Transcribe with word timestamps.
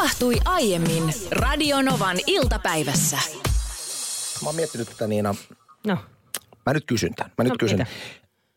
Tapahtui 0.00 0.34
aiemmin 0.44 1.14
Radionovan 1.30 2.16
iltapäivässä. 2.26 3.16
Mä 4.42 4.48
oon 4.48 4.54
miettinyt 4.54 4.88
tätä 4.88 5.06
Niina. 5.06 5.34
No, 5.86 5.98
Mä 6.66 6.72
nyt 6.72 6.84
kysyn 6.86 7.14
tämän. 7.14 7.32
Mä 7.38 7.44
nyt 7.44 7.50
No, 7.52 7.56
kysyn. 7.58 7.78
mitä? 7.78 7.90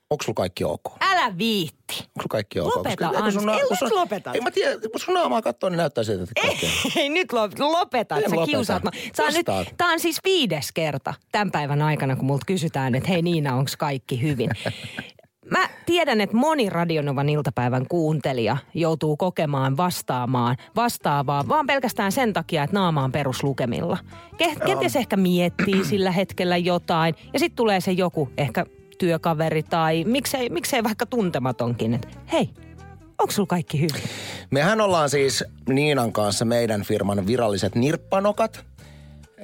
Onko 0.10 0.24
sulla 0.24 0.36
kaikki 0.36 0.64
ok? 0.64 0.72
Onko 0.86 0.98
älä 1.02 1.38
viitti. 1.38 1.94
sulla 1.96 2.28
kaikki 2.30 2.60
ok? 2.60 2.76
Lopeta, 2.76 3.08
Koska- 3.10 3.32
sun 3.32 3.50
Ei, 3.50 3.60
sun- 3.60 3.78
nyt 3.82 3.92
lopeta. 3.94 4.32
Ei 4.34 4.42
mä 4.42 4.52
tiedä, 4.52 4.80
kun 4.92 5.00
sun 5.00 5.14
naamaa 5.14 5.42
katsoo, 5.42 5.70
niin 5.70 5.78
näyttää 5.78 6.04
siltä, 6.04 6.24
että 6.24 6.42
kaikki 6.42 6.66
on. 6.66 6.92
Ei 7.02 7.10
nyt 7.10 7.28
lop- 7.34 7.60
lopeta, 7.60 8.18
että 8.18 8.30
sä 8.30 8.36
lopeta. 8.36 8.52
kiusaat. 8.52 8.84
mä- 8.84 8.92
on, 9.28 9.34
nyt, 9.34 9.46
tää 9.78 9.88
on 9.88 10.00
siis 10.00 10.18
viides 10.24 10.72
kerta 10.72 11.14
tämän 11.32 11.52
päivän 11.52 11.82
aikana, 11.82 12.16
kun 12.16 12.26
multa 12.26 12.46
kysytään, 12.46 12.96
että 12.96 13.10
hei 13.10 13.22
Niina, 13.22 13.56
onko 13.56 13.72
kaikki 13.78 14.22
hyvin? 14.22 14.50
Mä 15.52 15.70
tiedän, 15.86 16.22
että 16.22 16.38
moni 16.38 16.70
Radionovan 16.70 17.30
iltapäivän 17.30 17.88
kuuntelija 17.88 18.58
joutuu 18.74 19.18
kokemaan 19.18 19.78
vastaamaan 19.78 20.58
vastaavaa 20.76 21.48
vaan 21.48 21.68
pelkästään 21.68 22.12
sen 22.12 22.34
takia, 22.34 22.64
että 22.64 22.76
naama 22.76 23.04
on 23.04 23.12
peruslukemilla. 23.12 23.98
Ke- 24.44 24.66
kenties 24.66 24.96
ehkä 24.96 25.18
miettii 25.18 25.86
sillä 25.86 26.12
hetkellä 26.12 26.58
jotain 26.58 27.16
ja 27.34 27.40
sitten 27.40 27.56
tulee 27.56 27.82
se 27.82 27.92
joku, 27.92 28.30
ehkä 28.38 28.66
työkaveri 28.98 29.64
tai 29.64 30.04
miksei, 30.04 30.50
miksei 30.50 30.84
vaikka 30.84 31.06
tuntematonkin, 31.06 31.94
että 31.94 32.08
hei, 32.32 32.50
onko 33.20 33.32
sulla 33.32 33.48
kaikki 33.48 33.80
hyvin? 33.80 34.04
Mehän 34.52 34.82
ollaan 34.82 35.10
siis 35.10 35.44
Niinan 35.70 36.12
kanssa 36.14 36.46
meidän 36.46 36.84
firman 36.84 37.28
viralliset 37.28 37.76
nirppanokat. 37.76 38.66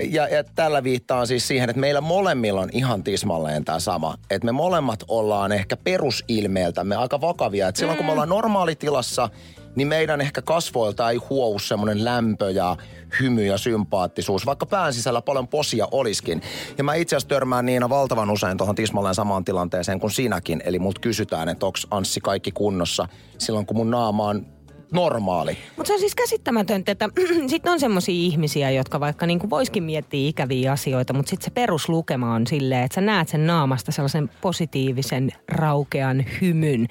Ja, 0.10 0.28
ja 0.28 0.44
tällä 0.44 0.84
viittaan 0.84 1.28
siis 1.28 1.48
siihen, 1.48 1.70
että 1.70 1.80
meillä 1.80 2.02
molemmilla 2.02 2.62
on 2.62 2.70
ihan 2.74 3.04
tismalleen 3.04 3.66
tämä 3.66 3.80
sama. 3.80 4.16
Että 4.30 4.46
me 4.46 4.52
molemmat 4.52 5.04
ollaan 5.08 5.52
ehkä 5.52 5.78
perusilmeeltämme 5.78 6.96
aika 6.96 7.22
vakavia. 7.22 7.68
Että 7.68 7.80
silloin 7.80 7.98
kun 7.98 8.06
me 8.06 8.12
ollaan 8.12 8.30
normaalitilassa, 8.30 9.30
niin 9.76 9.88
meidän 9.88 10.22
ehkä 10.22 10.42
kasvoilta 10.42 11.10
ei 11.10 11.18
huou 11.30 11.60
semmoinen 11.60 12.06
lämpö 12.06 12.52
ja 12.52 12.78
hymy 13.20 13.46
ja 13.46 13.58
sympaattisuus, 13.58 14.46
vaikka 14.46 14.66
pään 14.66 14.94
sisällä 14.94 15.22
paljon 15.22 15.48
posia 15.48 15.88
olisikin. 15.92 16.42
Ja 16.78 16.84
mä 16.84 16.94
itse 16.96 17.16
asiassa 17.16 17.30
törmään 17.30 17.66
Niina 17.66 17.90
valtavan 17.90 18.31
usein 18.31 18.58
tuohon 18.58 18.76
tismalleen 18.76 19.16
samaan 19.16 19.46
tilanteeseen 19.46 20.00
kuin 20.00 20.12
sinäkin. 20.12 20.62
Eli 20.66 20.80
mut 20.80 21.00
kysytään, 21.00 21.50
että 21.50 21.66
onko 21.66 21.80
Anssi 21.92 22.22
kaikki 22.22 22.52
kunnossa 22.52 23.08
silloin, 23.38 23.66
kun 23.66 23.78
mun 23.78 23.92
naama 23.92 24.26
on 24.26 24.59
normaali. 24.92 25.58
Mutta 25.78 25.88
se 25.88 25.94
on 25.94 26.00
siis 26.00 26.16
käsittämätöntä, 26.16 26.92
että 26.92 27.09
sitten 27.48 27.72
on 27.72 27.80
semmoisia 27.80 28.16
ihmisiä, 28.16 28.72
jotka 28.72 29.00
vaikka 29.00 29.26
niinku 29.26 29.50
voiskin 29.50 29.84
miettiä 29.84 30.30
ikäviä 30.30 30.72
asioita, 30.72 31.14
mutta 31.14 31.30
sitten 31.30 31.46
se 31.46 31.52
peruslukema 31.52 32.34
on 32.34 32.48
silleen, 32.48 32.84
että 32.84 32.96
sä 32.96 33.02
näet 33.02 33.30
sen 33.30 33.48
naamasta 33.48 33.92
sellaisen 33.92 34.30
positiivisen, 34.42 35.31
raukean 35.48 36.26
hymyn. 36.42 36.88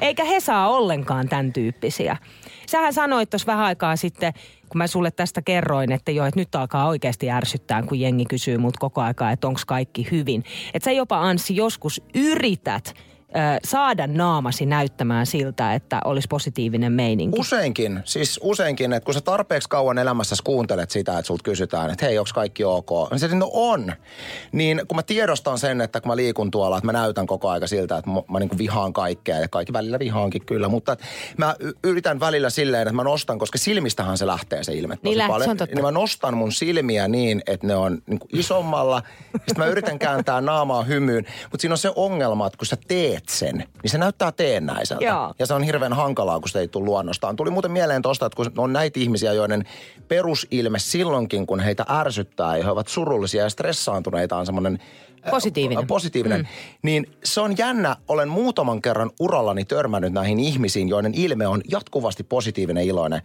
Eikä 0.00 0.24
he 0.24 0.40
saa 0.40 0.68
ollenkaan 0.68 1.28
tämän 1.28 1.52
tyyppisiä. 1.52 2.16
Sähän 2.66 2.92
sanoit 2.92 3.30
tuossa 3.30 3.46
vähän 3.46 3.64
aikaa 3.64 3.96
sitten, 3.96 4.32
kun 4.68 4.78
mä 4.78 4.86
sulle 4.86 5.10
tästä 5.10 5.42
kerroin, 5.42 5.92
että 5.92 6.10
joo, 6.10 6.26
että 6.26 6.40
nyt 6.40 6.54
alkaa 6.54 6.88
oikeasti 6.88 7.30
ärsyttää, 7.30 7.82
kun 7.82 8.00
jengi 8.00 8.24
kysyy 8.24 8.58
mut 8.58 8.76
koko 8.76 9.00
aikaa, 9.00 9.30
että 9.30 9.46
onko 9.46 9.60
kaikki 9.66 10.08
hyvin. 10.10 10.44
Että 10.74 10.84
sä 10.84 10.92
jopa 10.92 11.20
Anssi 11.20 11.56
joskus 11.56 12.02
yrität 12.14 12.94
saada 13.64 14.06
naamasi 14.06 14.66
näyttämään 14.66 15.26
siltä, 15.26 15.74
että 15.74 16.00
olisi 16.04 16.28
positiivinen 16.28 16.92
meininki. 16.92 17.40
Useinkin, 17.40 18.00
siis 18.04 18.40
useinkin, 18.42 18.92
että 18.92 19.04
kun 19.04 19.14
sä 19.14 19.20
tarpeeksi 19.20 19.68
kauan 19.68 19.98
elämässä 19.98 20.36
kuuntelet 20.44 20.90
sitä, 20.90 21.12
että 21.18 21.26
sulta 21.26 21.42
kysytään, 21.42 21.90
että 21.90 22.06
hei, 22.06 22.18
onko 22.18 22.30
kaikki 22.34 22.64
ok? 22.64 22.90
Niin 23.10 23.18
se 23.18 23.28
no 23.28 23.50
on. 23.52 23.92
Niin 24.52 24.82
kun 24.88 24.96
mä 24.96 25.02
tiedostan 25.02 25.58
sen, 25.58 25.80
että 25.80 26.00
kun 26.00 26.08
mä 26.08 26.16
liikun 26.16 26.50
tuolla, 26.50 26.76
että 26.78 26.86
mä 26.86 26.92
näytän 26.92 27.26
koko 27.26 27.48
aika 27.48 27.66
siltä, 27.66 27.96
että 27.98 28.10
mä, 28.10 28.22
mä 28.30 28.38
niin 28.38 28.58
vihaan 28.58 28.92
kaikkea 28.92 29.38
ja 29.38 29.48
kaikki 29.48 29.72
välillä 29.72 29.98
vihaankin 29.98 30.46
kyllä, 30.46 30.68
mutta 30.68 30.96
mä 31.36 31.54
yritän 31.84 32.20
välillä 32.20 32.50
silleen, 32.50 32.82
että 32.82 32.92
mä 32.94 33.04
nostan, 33.04 33.38
koska 33.38 33.58
silmistähän 33.58 34.18
se 34.18 34.26
lähtee 34.26 34.64
se 34.64 34.74
ilme 34.74 34.96
tosi 34.96 35.16
Niin 35.16 35.28
paljon. 35.28 35.44
se 35.44 35.50
on 35.50 35.56
totta. 35.56 35.74
Niin 35.74 35.84
mä 35.84 35.90
nostan 35.90 36.36
mun 36.36 36.52
silmiä 36.52 37.08
niin, 37.08 37.42
että 37.46 37.66
ne 37.66 37.76
on 37.76 37.98
niin 38.06 38.20
isommalla. 38.32 39.02
Sitten 39.32 39.58
mä 39.58 39.66
yritän 39.66 39.98
kääntää 39.98 40.40
naamaa 40.40 40.82
hymyyn, 40.82 41.24
mutta 41.42 41.60
siinä 41.60 41.74
on 41.74 41.78
se 41.78 41.92
ongelma, 41.96 42.46
että 42.46 42.56
kun 42.58 42.66
sä 42.66 42.76
teet 42.88 43.21
sen, 43.28 43.58
niin 43.82 43.90
se 43.90 43.98
näyttää 43.98 44.32
teennäiseltä. 44.32 45.04
Joo. 45.04 45.34
Ja 45.38 45.46
se 45.46 45.54
on 45.54 45.62
hirveän 45.62 45.92
hankalaa, 45.92 46.40
kun 46.40 46.48
se 46.48 46.60
ei 46.60 46.68
tule 46.68 46.84
luonnostaan. 46.84 47.36
Tuli 47.36 47.50
muuten 47.50 47.72
mieleen 47.72 48.02
tosta, 48.02 48.26
että 48.26 48.36
kun 48.36 48.52
on 48.56 48.72
näitä 48.72 49.00
ihmisiä, 49.00 49.32
joiden 49.32 49.64
perusilme 50.08 50.78
silloinkin, 50.78 51.46
kun 51.46 51.60
heitä 51.60 51.84
ärsyttää 51.90 52.56
ja 52.56 52.64
he 52.64 52.70
ovat 52.70 52.88
surullisia 52.88 53.42
ja 53.42 53.50
stressaantuneita, 53.50 54.36
on 54.36 54.46
semmoinen 54.46 54.78
äh, 55.26 55.30
Positiivinen. 55.30 55.86
positiivinen. 55.86 56.40
Mm. 56.40 56.46
Niin 56.82 57.06
se 57.24 57.40
on 57.40 57.58
jännä. 57.58 57.96
Olen 58.08 58.28
muutaman 58.28 58.82
kerran 58.82 59.10
urallani 59.20 59.64
törmännyt 59.64 60.12
näihin 60.12 60.40
ihmisiin, 60.40 60.88
joiden 60.88 61.14
ilme 61.14 61.46
on 61.46 61.60
jatkuvasti 61.68 62.22
positiivinen 62.22 62.84
iloinen. 62.84 63.22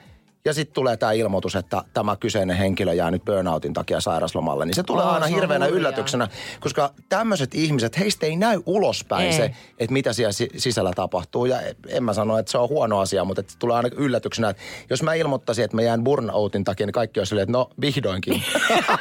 Ja 0.48 0.54
sitten 0.54 0.74
tulee 0.74 0.98
tämä 0.98 1.12
ilmoitus, 1.12 1.56
että 1.56 1.84
tämä 1.94 2.16
kyseinen 2.16 2.58
henkilö 2.58 2.94
jää 2.94 3.12
nyt 3.12 3.26
burnoutin 3.26 3.74
takia 3.74 4.02
sairauslomalle. 4.02 4.66
Niin 4.66 4.76
se 4.76 4.84
tulee 4.84 5.06
Oo, 5.06 5.12
aina 5.12 5.28
se 5.28 5.34
hirveänä 5.34 5.66
hurjaa. 5.66 5.78
yllätyksenä, 5.80 6.28
koska 6.60 6.94
tämmöiset 7.10 7.56
ihmiset, 7.56 8.00
heistä 8.00 8.26
ei 8.26 8.36
näy 8.36 8.62
ulospäin 8.66 9.28
Ei. 9.28 9.34
se, 9.34 9.52
että 9.80 9.94
mitä 9.94 10.14
siellä 10.14 10.32
si- 10.32 10.50
sisällä 10.58 10.92
tapahtuu. 10.96 11.46
Ja 11.46 11.58
en 11.88 12.04
mä 12.04 12.14
sano, 12.14 12.38
että 12.38 12.52
se 12.52 12.58
on 12.58 12.70
huono 12.70 13.00
asia, 13.00 13.26
mutta 13.26 13.40
että 13.40 13.54
se 13.54 13.60
tulee 13.60 13.76
aina 13.78 13.90
yllätyksenä, 13.98 14.50
että 14.50 14.64
jos 14.90 15.04
mä 15.04 15.14
ilmoittaisin, 15.14 15.66
että 15.66 15.76
mä 15.78 15.82
jään 15.82 16.04
burnoutin 16.04 16.64
takia, 16.64 16.86
niin 16.86 16.94
kaikki 16.94 17.20
olisi 17.20 17.30
silleen, 17.30 17.44
että 17.44 17.58
no 17.58 17.70
vihdoinkin. 17.82 18.44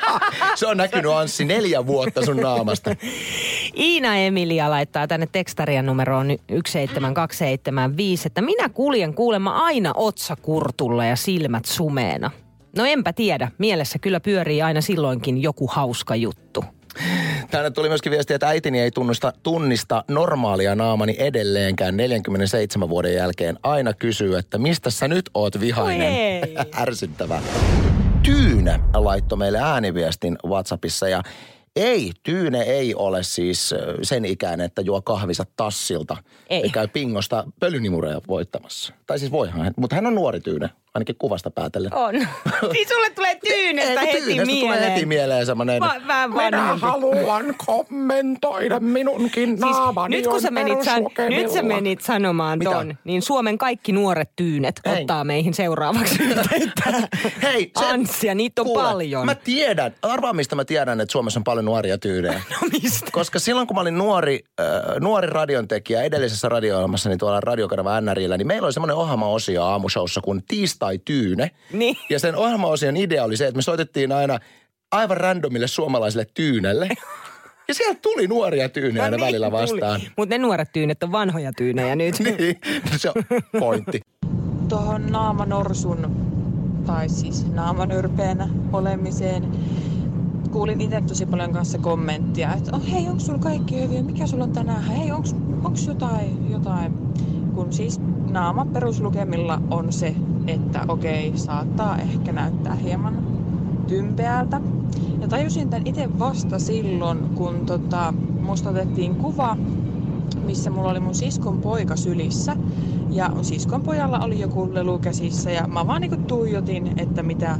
se 0.56 0.66
on 0.66 0.76
näkynyt 0.76 1.12
Anssi 1.12 1.44
neljä 1.44 1.86
vuotta 1.86 2.24
sun 2.24 2.36
naamasta. 2.36 2.90
Iina 3.76 4.16
Emilia 4.16 4.70
laittaa 4.70 5.06
tänne 5.06 5.28
tekstarian 5.32 5.86
numeroon 5.86 6.26
17275, 6.48 8.26
että 8.26 8.42
minä 8.42 8.68
kuljen 8.68 9.14
kuulemma 9.14 9.50
aina 9.50 9.92
otsakurtulla 9.96 11.04
ja 11.04 11.16
silmät 11.16 11.64
sumeena. 11.64 12.30
No 12.76 12.84
enpä 12.84 13.12
tiedä, 13.12 13.50
mielessä 13.58 13.98
kyllä 13.98 14.20
pyörii 14.20 14.62
aina 14.62 14.80
silloinkin 14.80 15.42
joku 15.42 15.66
hauska 15.66 16.16
juttu. 16.16 16.64
Tänne 17.50 17.70
tuli 17.70 17.88
myöskin 17.88 18.12
viesti, 18.12 18.34
että 18.34 18.48
äitini 18.48 18.80
ei 18.80 18.90
tunnista, 18.90 19.32
tunnista 19.42 20.04
normaalia 20.08 20.74
naamani 20.74 21.16
edelleenkään 21.18 21.96
47 21.96 22.88
vuoden 22.88 23.14
jälkeen. 23.14 23.58
Aina 23.62 23.92
kysyy, 23.92 24.36
että 24.38 24.58
mistä 24.58 24.90
sä 24.90 25.08
nyt 25.08 25.30
oot 25.34 25.60
vihainen. 25.60 26.42
Ärsyttävää. 26.82 27.42
Tyyne 28.22 28.80
laittoi 28.94 29.38
meille 29.38 29.58
ääniviestin 29.58 30.38
WhatsAppissa 30.46 31.08
ja 31.08 31.22
ei, 31.76 32.12
Tyyne 32.22 32.62
ei 32.62 32.94
ole 32.94 33.22
siis 33.22 33.74
sen 34.02 34.24
ikäinen, 34.24 34.66
että 34.66 34.82
juo 34.82 35.02
kahvisa 35.02 35.44
tassilta. 35.56 36.16
Ei. 36.50 36.62
Ja 36.62 36.68
käy 36.72 36.88
pingosta 36.88 37.44
pölynimureja 37.60 38.20
voittamassa. 38.28 38.94
Tai 39.06 39.18
siis 39.18 39.32
voihan, 39.32 39.74
mutta 39.76 39.96
hän 39.96 40.06
on 40.06 40.14
nuori 40.14 40.40
Tyyne, 40.40 40.70
ainakin 40.96 41.16
kuvasta 41.18 41.50
päätellen. 41.50 41.94
On. 41.94 42.14
niin 42.72 42.88
sulle 42.88 43.10
tulee 43.10 43.38
tyynestä 43.48 43.90
Ei, 43.90 43.96
kun 43.96 44.06
heti 44.06 44.20
Tyynestä 44.20 44.46
mieleen. 44.46 44.78
tulee 44.78 44.94
heti 44.94 45.06
mieleen 45.06 45.46
semmoinen... 45.46 45.80
Va- 45.80 45.94
vähän 46.06 46.30
Minä 46.30 46.76
haluan 46.76 47.54
kommentoida 47.66 48.80
minunkin 48.80 49.48
Siis 49.48 49.60
naamani 49.60 50.16
nyt 50.16 50.26
kun 50.26 50.40
sä 50.40 50.50
menit, 50.50 50.82
san, 50.82 51.02
nyt 51.28 51.50
sä 51.50 51.62
menit 51.62 52.00
sanomaan 52.00 52.58
Mitä? 52.58 52.70
ton, 52.70 52.94
niin 53.04 53.22
Suomen 53.22 53.58
kaikki 53.58 53.92
nuoret 53.92 54.30
tyynet 54.36 54.80
Hei. 54.86 55.00
ottaa 55.00 55.24
meihin 55.24 55.54
seuraavaksi 55.54 56.22
yhteyttä. 56.22 57.08
Hei, 57.42 57.70
se, 57.78 57.84
Anssia, 57.86 58.34
niitä 58.34 58.62
on 58.62 58.66
kuule, 58.66 58.82
paljon. 58.82 59.26
Mä 59.26 59.34
tiedän, 59.34 59.94
arvaa 60.02 60.32
mistä 60.32 60.56
mä 60.56 60.64
tiedän, 60.64 61.00
että 61.00 61.12
Suomessa 61.12 61.40
on 61.40 61.44
paljon 61.44 61.64
nuoria 61.64 61.98
tyynejä. 61.98 62.42
No 62.62 62.68
mistä? 62.82 63.10
Koska 63.12 63.38
silloin 63.38 63.66
kun 63.66 63.74
mä 63.74 63.80
olin 63.80 63.98
nuori, 63.98 64.44
äh, 64.60 64.66
nuori 65.00 65.26
radiontekijä 65.26 66.02
edellisessä 66.02 66.48
radio-ohjelmassa, 66.48 67.08
niin 67.08 67.18
tuolla 67.18 67.40
radiokanava 67.40 68.00
NRillä, 68.00 68.36
niin 68.36 68.46
meillä 68.46 68.66
oli 68.66 68.72
semmoinen 68.72 68.96
ohjelmaosio 68.96 69.64
aamushowssa 69.64 70.20
kuin 70.20 70.42
Tiistai 70.48 70.85
Tyyne. 71.04 71.50
Niin. 71.72 71.96
Ja 72.10 72.18
sen 72.18 72.36
ohjelmaosion 72.36 72.96
idea 72.96 73.24
oli 73.24 73.36
se, 73.36 73.46
että 73.46 73.56
me 73.56 73.62
soitettiin 73.62 74.12
aina 74.12 74.38
aivan 74.92 75.16
randomille 75.16 75.66
suomalaisille 75.66 76.26
tyynelle. 76.34 76.88
Ja 77.68 77.74
sieltä 77.74 78.00
tuli 78.02 78.26
nuoria 78.26 78.68
tyynejä 78.68 79.04
aina 79.04 79.20
välillä 79.20 79.52
vastaan. 79.52 80.00
Mutta 80.16 80.34
ne 80.34 80.38
nuoret 80.38 80.72
tyynet 80.72 81.02
on 81.02 81.12
vanhoja 81.12 81.52
tyynejä 81.52 81.96
nyt. 81.96 82.14
Niin, 82.38 82.58
se 82.96 83.08
on 83.10 83.40
pointti. 83.60 84.00
tuohon 84.68 85.06
naamanorsun 85.06 86.16
tai 86.86 87.08
siis 87.08 87.46
naamanyrpeenä 87.52 88.48
olemiseen. 88.72 89.44
Kuulin 90.52 90.80
itse 90.80 91.02
tosi 91.08 91.26
paljon 91.26 91.52
kanssa 91.52 91.78
kommenttia, 91.78 92.54
että 92.54 92.76
oh, 92.76 92.92
hei, 92.92 93.08
onko 93.08 93.20
sulla 93.20 93.38
kaikki 93.38 93.80
hyvin? 93.80 94.06
Mikä 94.06 94.26
sulla 94.26 94.44
on 94.44 94.52
tänään? 94.52 94.82
Hei, 94.82 95.10
onko 95.10 95.28
jotain, 95.88 96.50
jotain? 96.52 96.92
Kun 97.56 97.72
siis 97.72 98.00
naama 98.30 98.66
peruslukemilla 98.72 99.60
on 99.70 99.92
se, 99.92 100.14
että 100.46 100.84
okei, 100.88 101.32
saattaa 101.34 101.98
ehkä 101.98 102.32
näyttää 102.32 102.74
hieman 102.74 103.18
tympeältä. 103.88 104.60
Ja 105.20 105.28
tajusin 105.28 105.70
tämän 105.70 105.86
itse 105.86 106.18
vasta 106.18 106.58
silloin, 106.58 107.18
kun 107.34 107.66
tota, 107.66 108.14
musta 108.40 108.70
otettiin 108.70 109.14
kuva 109.14 109.56
missä 110.44 110.70
mulla 110.70 110.90
oli 110.90 111.00
mun 111.00 111.14
siskon 111.14 111.58
poika 111.58 111.96
sylissä. 111.96 112.56
Ja 113.10 113.32
siskon 113.42 113.82
pojalla 113.82 114.18
oli 114.18 114.40
joku 114.40 114.74
lelu 114.74 114.98
käsissä 114.98 115.50
ja 115.50 115.66
mä 115.66 115.86
vaan 115.86 116.00
niinku 116.00 116.16
tuijotin, 116.16 116.92
että 116.96 117.22
mitä 117.22 117.58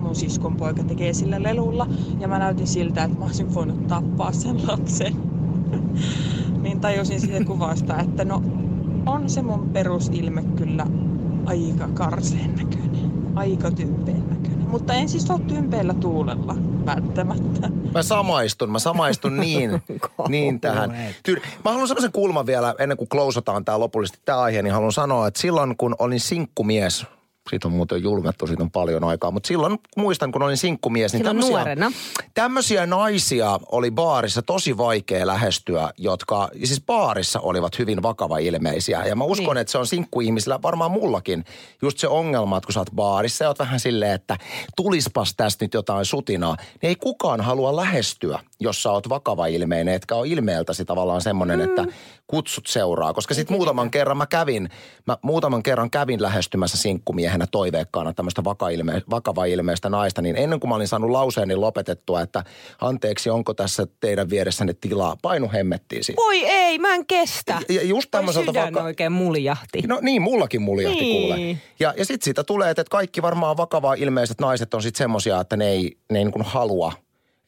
mun 0.00 0.14
siskon 0.14 0.56
poika 0.56 0.84
tekee 0.84 1.12
sillä 1.12 1.42
lelulla. 1.42 1.86
Ja 2.20 2.28
mä 2.28 2.38
näytin 2.38 2.66
siltä, 2.66 3.04
että 3.04 3.18
mä 3.18 3.24
olisin 3.24 3.54
voinut 3.54 3.86
tappaa 3.86 4.32
sen 4.32 4.68
lapsen. 4.68 5.12
niin 6.62 6.80
tajusin 6.80 7.20
siitä 7.20 7.44
kuvasta, 7.44 7.98
että 8.00 8.24
no 8.24 8.42
on 9.06 9.30
se 9.30 9.42
mun 9.42 9.70
perusilme 9.72 10.42
kyllä 10.56 10.86
aika 11.46 11.88
karseen 11.94 12.54
näköinen. 12.56 13.12
aika 13.34 13.70
tympeen 13.70 14.28
näköinen. 14.28 14.68
Mutta 14.68 14.94
en 14.94 15.08
siis 15.08 15.30
ole 15.30 15.40
tympeellä 15.40 15.94
tuulella 15.94 16.54
välttämättä. 16.86 17.68
Mä 17.94 18.02
samaistun, 18.02 18.70
mä 18.70 18.78
samaistun 18.78 19.36
niin, 19.36 19.70
niin 20.28 20.60
tähän. 20.60 20.90
Mä 21.64 21.70
haluan 21.70 21.88
sellaisen 21.88 22.12
kulman 22.12 22.46
vielä, 22.46 22.74
ennen 22.78 22.98
kuin 22.98 23.08
klousataan 23.08 23.64
tämä 23.64 23.80
lopullisesti 23.80 24.20
tämä 24.24 24.38
aihe, 24.38 24.62
niin 24.62 24.72
haluan 24.72 24.92
sanoa, 24.92 25.26
että 25.28 25.40
silloin 25.40 25.76
kun 25.76 25.96
olin 25.98 26.20
sinkkumies, 26.20 27.06
siitä 27.50 27.68
on 27.68 27.74
muuten 27.74 28.02
julmettu, 28.02 28.46
siitä 28.46 28.62
on 28.62 28.70
paljon 28.70 29.04
aikaa, 29.04 29.30
mutta 29.30 29.46
silloin 29.46 29.78
muistan, 29.96 30.32
kun 30.32 30.42
olin 30.42 30.56
sinkkumies, 30.56 31.12
niin 31.12 31.20
Silloin 31.20 31.36
tämmöisiä, 31.36 31.56
nuorena. 31.56 31.92
tämmöisiä 32.34 32.86
naisia 32.86 33.60
oli 33.72 33.90
baarissa 33.90 34.42
tosi 34.42 34.76
vaikea 34.76 35.26
lähestyä, 35.26 35.90
jotka 35.98 36.48
siis 36.64 36.82
baarissa 36.86 37.40
olivat 37.40 37.78
hyvin 37.78 38.02
vakava 38.02 38.38
ilmeisiä. 38.38 39.06
Ja 39.06 39.16
mä 39.16 39.24
uskon, 39.24 39.46
niin. 39.46 39.60
että 39.60 39.70
se 39.70 39.78
on 39.78 39.86
sinkkuihmisillä, 39.86 40.62
varmaan 40.62 40.90
mullakin, 40.90 41.44
just 41.82 41.98
se 41.98 42.08
ongelma, 42.08 42.56
että 42.56 42.66
kun 42.66 42.72
sä 42.72 42.80
oot 42.80 42.90
baarissa 42.94 43.44
ja 43.44 43.48
oot 43.48 43.58
vähän 43.58 43.80
silleen, 43.80 44.12
että 44.12 44.36
tulispas 44.76 45.34
tästä 45.36 45.64
nyt 45.64 45.74
jotain 45.74 46.04
sutinaa, 46.04 46.56
niin 46.82 46.88
ei 46.88 46.96
kukaan 46.96 47.40
halua 47.40 47.76
lähestyä, 47.76 48.40
jos 48.60 48.82
sä 48.82 48.90
oot 48.90 49.08
vakava 49.08 49.46
ilmeinen, 49.46 49.94
etkä 49.94 50.14
ole 50.14 50.28
ilmeeltäsi 50.28 50.84
tavallaan 50.84 51.20
semmoinen, 51.20 51.58
mm. 51.58 51.64
että 51.64 51.84
kutsut 52.26 52.66
seuraa. 52.66 53.14
Koska 53.14 53.34
sitten 53.34 53.56
muutaman 53.56 53.90
kerran 53.90 54.16
mä 54.16 54.26
kävin, 54.26 54.70
mä 55.06 55.16
muutaman 55.22 55.62
kerran 55.62 55.90
kävin 55.90 56.22
lähestymässä 56.22 56.76
sinkkumiehenä 57.36 57.46
toiveikkaana 57.50 58.12
tämmöistä 58.12 58.44
vakailme, 58.44 59.02
vakava-ilmeistä 59.10 59.88
naista, 59.88 60.22
niin 60.22 60.36
ennen 60.36 60.60
kuin 60.60 60.68
mä 60.68 60.74
olin 60.74 60.88
saanut 60.88 61.10
lauseeni 61.10 61.56
lopetettua, 61.56 62.20
että 62.20 62.44
anteeksi, 62.80 63.30
onko 63.30 63.54
tässä 63.54 63.86
teidän 64.00 64.30
vieressänne 64.30 64.74
tilaa, 64.80 65.16
painu 65.22 65.50
hemmettiin 65.52 66.04
siitä. 66.04 66.22
Voi 66.22 66.44
ei, 66.44 66.78
mä 66.78 66.94
en 66.94 67.06
kestä. 67.06 67.58
Ja 67.68 67.82
just 67.82 68.10
tämmöiseltä 68.10 68.50
sydän 68.50 68.74
vaka- 68.74 68.84
oikein 68.84 69.12
muljahti. 69.12 69.82
No 69.86 69.98
niin, 70.02 70.22
mullakin 70.22 70.62
muljahti 70.62 71.00
Niin. 71.00 71.22
kuule. 71.22 71.58
Ja, 71.80 71.94
ja 71.96 72.04
sitten 72.04 72.24
siitä 72.24 72.44
tulee, 72.44 72.70
että 72.70 72.84
kaikki 72.90 73.22
varmaan 73.22 73.56
vakavaa 73.56 73.94
ilmeiset 73.94 74.40
naiset 74.40 74.74
on 74.74 74.82
sitten 74.82 74.98
semmosia, 74.98 75.40
että 75.40 75.56
ne 75.56 75.68
ei, 75.68 75.96
ne 76.12 76.18
ei 76.18 76.24
niin 76.24 76.34
halua 76.44 76.92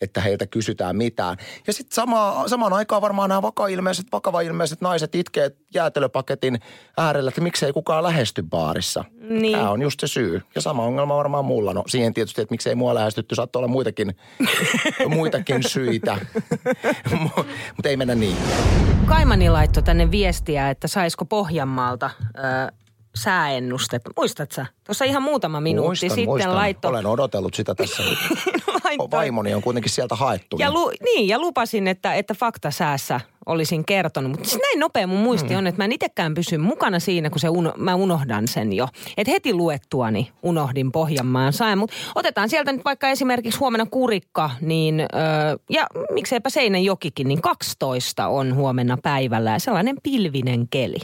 että 0.00 0.20
heiltä 0.20 0.46
kysytään 0.46 0.96
mitään. 0.96 1.36
Ja 1.66 1.72
sitten 1.72 1.94
sama, 1.94 2.44
samaan 2.46 2.72
aikaan 2.72 3.02
varmaan 3.02 3.28
nämä 3.28 3.42
vakailmeiset, 3.42 4.06
vakavailmeiset 4.12 4.80
naiset 4.80 5.14
itkee 5.14 5.50
jäätelöpaketin 5.74 6.60
äärellä, 6.98 7.28
että 7.28 7.40
miksei 7.40 7.72
kukaan 7.72 8.02
lähesty 8.02 8.42
baarissa. 8.42 9.04
Niin. 9.20 9.58
Tämä 9.58 9.70
on 9.70 9.82
just 9.82 10.00
se 10.00 10.06
syy. 10.06 10.42
Ja 10.54 10.60
sama 10.60 10.82
ongelma 10.82 11.16
varmaan 11.16 11.44
mulla. 11.44 11.74
No 11.74 11.84
siihen 11.86 12.14
tietysti, 12.14 12.40
että 12.40 12.52
miksei 12.52 12.74
mua 12.74 12.94
lähestytty, 12.94 13.34
saattaa 13.34 13.60
olla 13.60 13.68
muitakin, 13.68 14.16
muitakin 15.16 15.62
syitä. 15.62 16.18
Mutta 17.76 17.88
ei 17.88 17.96
mennä 17.96 18.14
niin. 18.14 18.36
Kaimani 19.06 19.50
laittoi 19.50 19.82
tänne 19.82 20.10
viestiä, 20.10 20.70
että 20.70 20.88
saisiko 20.88 21.24
Pohjanmaalta 21.24 22.10
ö, 22.38 22.72
sääennustetta. 23.14 24.10
Muistat 24.16 24.52
sä? 24.52 24.66
Tuossa 24.84 25.04
ihan 25.04 25.22
muutama 25.22 25.60
minuutti 25.60 25.88
muistan, 25.88 26.10
sitten 26.10 26.24
muistan. 26.24 26.54
laittoi. 26.54 26.88
Olen 26.90 27.06
odotellut 27.06 27.54
sitä 27.54 27.74
tässä. 27.74 28.02
Vaimoni 29.10 29.54
on 29.54 29.62
kuitenkin 29.62 29.92
sieltä 29.92 30.14
haettu. 30.16 30.56
Ja, 30.58 30.66
niin- 30.68 30.74
lu, 30.74 30.90
niin, 31.04 31.28
ja 31.28 31.38
lupasin, 31.38 31.88
että, 31.88 32.14
että 32.14 32.34
faktasäässä 32.34 33.20
olisin 33.46 33.84
kertonut. 33.84 34.30
Mutta 34.30 34.48
siis 34.48 34.62
näin 34.62 34.80
nopea 34.80 35.06
mun 35.06 35.18
muisti 35.18 35.50
Mm. 35.50 35.58
on, 35.58 35.66
että 35.66 35.80
mä 35.80 35.84
en 35.84 35.92
itsekään 35.92 36.34
pysy 36.34 36.58
mukana 36.58 36.98
siinä, 37.00 37.30
kun 37.30 37.40
se 37.40 37.48
uno, 37.48 37.72
mä 37.76 37.94
unohdan 37.94 38.48
sen 38.48 38.72
jo. 38.72 38.88
Että 39.16 39.30
heti 39.30 39.54
luettuani 39.54 40.30
unohdin 40.42 40.92
Pohjanmaan 40.92 41.52
sain. 41.52 41.78
Mutta 41.78 41.96
otetaan 42.14 42.48
sieltä 42.48 42.72
nyt 42.72 42.84
vaikka 42.84 43.08
esimerkiksi 43.08 43.58
huomenna 43.58 43.86
Kurikka, 43.90 44.50
niin, 44.60 45.00
ö, 45.00 45.06
ja 45.70 45.86
mikseipä 46.12 46.50
Seinäjokikin, 46.50 47.28
niin 47.28 47.42
12 47.42 48.28
on 48.28 48.54
huomenna 48.54 48.98
päivällä 49.02 49.50
ja 49.50 49.58
sellainen 49.58 49.96
pilvinen 50.02 50.68
keli. 50.68 50.98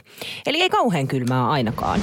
Eli 0.46 0.60
ei 0.62 0.70
kauhean 0.70 1.08
kylmää 1.08 1.48
ainakaan. 1.50 2.00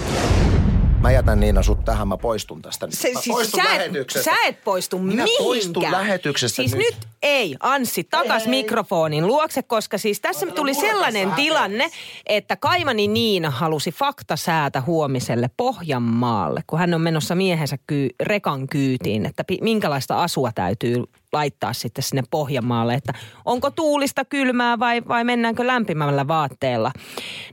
Mä 1.02 1.12
jätän 1.12 1.40
Niina 1.40 1.64
sut 1.64 1.86
tähän, 1.86 2.08
mä 2.08 2.18
poistun 2.18 2.62
tästä. 2.62 2.88
Se, 2.90 3.14
mä 3.14 3.22
siis 3.22 3.36
poistun 3.36 3.64
sä, 3.64 3.70
et, 3.70 3.78
lähetyksestä. 3.78 4.32
sä 4.32 4.38
et 4.48 4.64
poistu 4.64 5.00
Minä 5.00 5.24
mihinkään. 5.24 5.46
poistun 5.46 5.84
lähetyksestä 5.92 6.56
Siis 6.56 6.76
nyt. 6.76 6.80
nyt, 6.86 7.08
ei, 7.22 7.56
Anssi, 7.60 8.04
takas 8.04 8.48
mikrofonin 8.48 9.28
luokse, 9.28 9.64
koska 9.64 9.98
siis 9.98 10.22
tässä 10.22 10.46
tuli 10.46 10.74
sellainen 10.74 11.32
tilanne, 11.32 11.90
että 12.26 12.56
Kaimani 12.56 13.08
Niina 13.08 13.50
halusi 13.50 13.92
faktasäätä 13.92 14.82
huomiselle 14.82 15.50
Pohjanmaalle, 15.58 16.64
kun 16.68 16.80
hän 16.80 16.94
on 16.94 17.02
menossa 17.02 17.36
miehensä 17.36 17.78
kyy, 17.88 18.10
rekan 18.20 18.68
kyytiin, 18.68 19.26
että 19.26 19.44
pi, 19.44 19.58
minkälaista 19.62 20.24
asua 20.24 20.52
täytyy 20.52 21.04
laittaa 21.34 21.74
sitten 21.74 22.04
sinne 22.04 22.24
Pohjanmaalle, 22.32 22.94
että 22.94 23.14
onko 23.46 23.72
tuulista 23.72 24.26
kylmää 24.26 24.80
vai, 24.80 25.02
vai 25.08 25.24
mennäänkö 25.24 25.68
lämpimällä 25.68 26.28
vaatteella. 26.28 26.92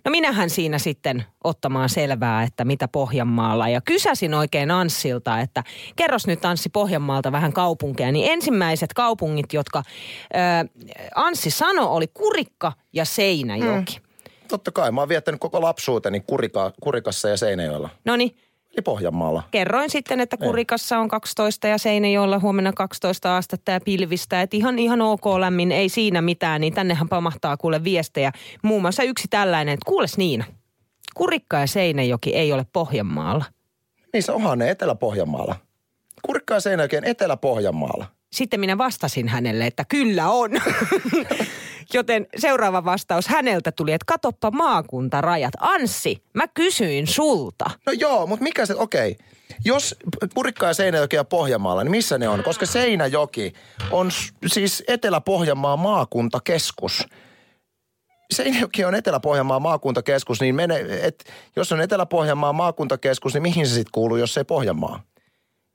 No 0.05 0.11
minähän 0.11 0.51
siinä 0.51 0.79
sitten 0.79 1.25
ottamaan 1.45 1.89
selvää, 1.89 2.43
että 2.43 2.65
mitä 2.65 2.89
Pohjanmaalla. 2.89 3.69
Ja 3.69 3.81
kysäsin 3.81 4.35
oikein 4.35 4.71
Anssilta, 4.71 5.41
että 5.41 5.65
kerros 5.97 6.27
nyt 6.27 6.45
Anssi 6.45 6.69
Pohjanmaalta 6.69 7.33
vähän 7.33 7.53
kaupunkeja. 7.53 8.13
Niin 8.13 8.33
ensimmäiset 8.33 8.95
kaupungit, 8.95 9.53
jotka 9.53 9.83
ö, 9.83 10.85
Anssi 11.15 11.51
sanoi, 11.51 11.87
oli 11.87 12.07
Kurikka 12.07 12.73
ja 12.93 13.05
Seinäjoki. 13.05 13.99
Mm. 13.99 14.09
Totta 14.49 14.73
kai, 14.73 14.93
mä 14.93 15.01
oon 15.01 15.09
viettänyt 15.09 15.41
koko 15.41 15.63
lapsuuteni 15.63 16.21
Kurika, 16.21 16.73
Kurikassa 16.81 17.29
ja 17.29 17.37
Seinäjoella. 17.37 17.91
No 18.05 18.17
niin, 18.17 18.37
Eli 18.79 18.83
Pohjanmaalla. 18.83 19.43
kerroin 19.51 19.91
sitten, 19.91 20.21
että 20.21 20.37
Kurikassa 20.37 20.99
on 20.99 21.09
12 21.09 21.69
ja 21.69 21.79
Seinäjoella 21.79 22.39
huomenna 22.39 22.73
12 22.73 23.37
astetta 23.37 23.73
ja 23.73 23.81
pilvistä. 23.81 24.43
Että 24.43 24.57
ihan, 24.57 24.79
ihan 24.79 25.01
ok 25.01 25.27
lämmin, 25.39 25.73
ei 25.73 25.89
siinä 25.89 26.23
mitään, 26.23 26.61
niin 26.61 26.75
tännehän 26.75 27.09
pamahtaa 27.09 27.57
kuule 27.57 27.85
viestejä. 27.85 28.33
Muun 28.63 28.83
muassa 28.83 29.03
yksi 29.03 29.29
tällainen, 29.31 29.75
että 29.75 29.87
kuules 29.87 30.19
Niina, 30.19 30.45
Kurikka 31.15 31.59
ja 31.59 31.67
Seinäjoki 31.67 32.35
ei 32.35 32.53
ole 32.53 32.67
Pohjanmaalla. 32.73 33.45
Niin 34.13 34.23
se 34.23 34.33
onhan 34.33 34.59
ne 34.59 34.71
Etelä-Pohjanmaalla. 34.71 35.57
Kurikka 36.23 36.55
ja 36.55 36.61
Seinäjoki 36.61 36.97
on 36.97 37.05
Etelä-Pohjanmaalla. 37.05 38.07
Sitten 38.33 38.61
minä 38.61 38.79
vastasin 38.79 39.29
hänelle, 39.29 39.67
että 39.67 39.85
kyllä 39.89 40.31
on. 40.31 40.51
Joten 41.95 42.27
seuraava 42.37 42.85
vastaus 42.85 43.29
häneltä 43.29 43.73
tuli, 43.73 43.93
että 43.93 44.05
katoppa 44.07 44.51
maakuntarajat. 44.51 45.55
Anssi, 45.61 46.23
mä 46.33 46.49
kysyin 46.49 47.07
sulta. 47.07 47.71
No 47.87 47.93
joo, 47.93 48.27
mutta 48.27 48.43
mikä 48.43 48.67
se, 48.67 48.75
okei. 48.75 49.17
Jos 49.65 49.97
Kurikka 50.35 50.67
ja 50.67 50.75
Seinäjoki 50.75 51.19
on 51.19 51.27
Pohjanmaalla, 51.27 51.85
niin 51.85 51.91
missä 51.91 52.19
ne 52.19 52.29
on? 52.29 52.43
Koska 52.43 52.67
Seinäjoki 52.67 53.53
on 53.91 54.11
siis 54.47 54.85
Etelä-Pohjanmaan 54.89 55.79
maakuntakeskus. 55.79 57.07
Seinäjoki 58.35 58.85
on 58.85 58.95
Etelä-Pohjanmaan 58.95 59.63
maakuntakeskus, 59.63 60.41
niin 60.41 60.55
mene, 60.55 60.85
et, 61.03 61.25
jos 61.57 61.73
on 61.73 61.81
Etelä-Pohjanmaan 61.81 62.55
maakuntakeskus, 62.55 63.35
niin 63.35 63.43
mihin 63.43 63.67
se 63.67 63.75
sitten 63.75 63.93
kuuluu, 63.93 64.17
jos 64.17 64.39
ei 64.39 64.45
Pohjanmaa? 64.45 65.03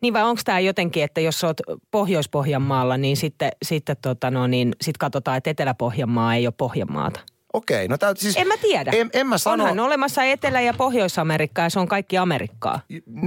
Niin 0.03 0.13
vai 0.13 0.23
onko 0.23 0.41
tämä 0.45 0.59
jotenkin, 0.59 1.03
että 1.03 1.21
jos 1.21 1.43
oot 1.43 1.57
Pohjois-Pohjanmaalla, 1.91 2.97
niin 2.97 3.17
sitten, 3.17 3.51
sitten 3.65 3.95
tota 4.01 4.31
no, 4.31 4.47
niin 4.47 4.75
sit 4.81 4.97
katsotaan, 4.97 5.37
että 5.37 5.49
Etelä-Pohjanmaa 5.49 6.35
ei 6.35 6.47
ole 6.47 6.53
Pohjanmaata. 6.57 7.19
Okei, 7.53 7.87
no 7.87 7.97
tää, 7.97 8.13
siis... 8.17 8.37
En 8.37 8.47
mä 8.47 8.57
tiedä. 8.57 8.91
En, 8.91 9.09
en 9.13 9.27
mä 9.27 9.37
sano... 9.37 9.63
Onhan 9.63 9.79
olemassa 9.79 10.23
Etelä- 10.23 10.61
ja 10.61 10.73
Pohjois-Amerikka 10.73 11.61
ja 11.61 11.69
se 11.69 11.79
on 11.79 11.87
kaikki 11.87 12.17
Amerikkaa. 12.17 12.79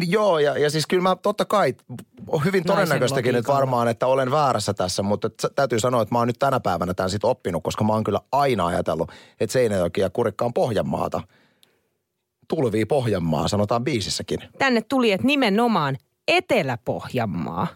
Joo, 0.06 0.38
ja, 0.38 0.58
ja 0.58 0.70
siis 0.70 0.86
kyllä 0.86 1.02
mä 1.02 1.16
totta 1.16 1.44
kai, 1.44 1.74
on 2.28 2.44
hyvin 2.44 2.64
todennäköistäkin 2.64 3.34
nyt 3.34 3.48
varmaan, 3.48 3.88
että 3.88 4.06
olen 4.06 4.30
väärässä 4.30 4.74
tässä, 4.74 5.02
mutta 5.02 5.30
täytyy 5.54 5.80
sanoa, 5.80 6.02
että 6.02 6.14
mä 6.14 6.18
oon 6.18 6.26
nyt 6.26 6.38
tänä 6.38 6.60
päivänä 6.60 6.94
tämän 6.94 7.10
sit 7.10 7.24
oppinut, 7.24 7.62
koska 7.62 7.84
mä 7.84 7.92
oon 7.92 8.04
kyllä 8.04 8.20
aina 8.32 8.66
ajatellut, 8.66 9.12
että 9.40 9.52
Seinäjoki 9.52 10.00
ja 10.00 10.10
Kurikka 10.10 10.44
on 10.44 10.54
Pohjanmaata. 10.54 11.20
Tulvii 12.48 12.84
Pohjanmaa, 12.84 13.48
sanotaan 13.48 13.84
biisissäkin. 13.84 14.38
Tänne 14.58 14.82
tuli, 14.88 15.12
että 15.12 15.26
nimenomaan 15.26 15.96
Etelä-Pohjanmaa. 16.28 17.66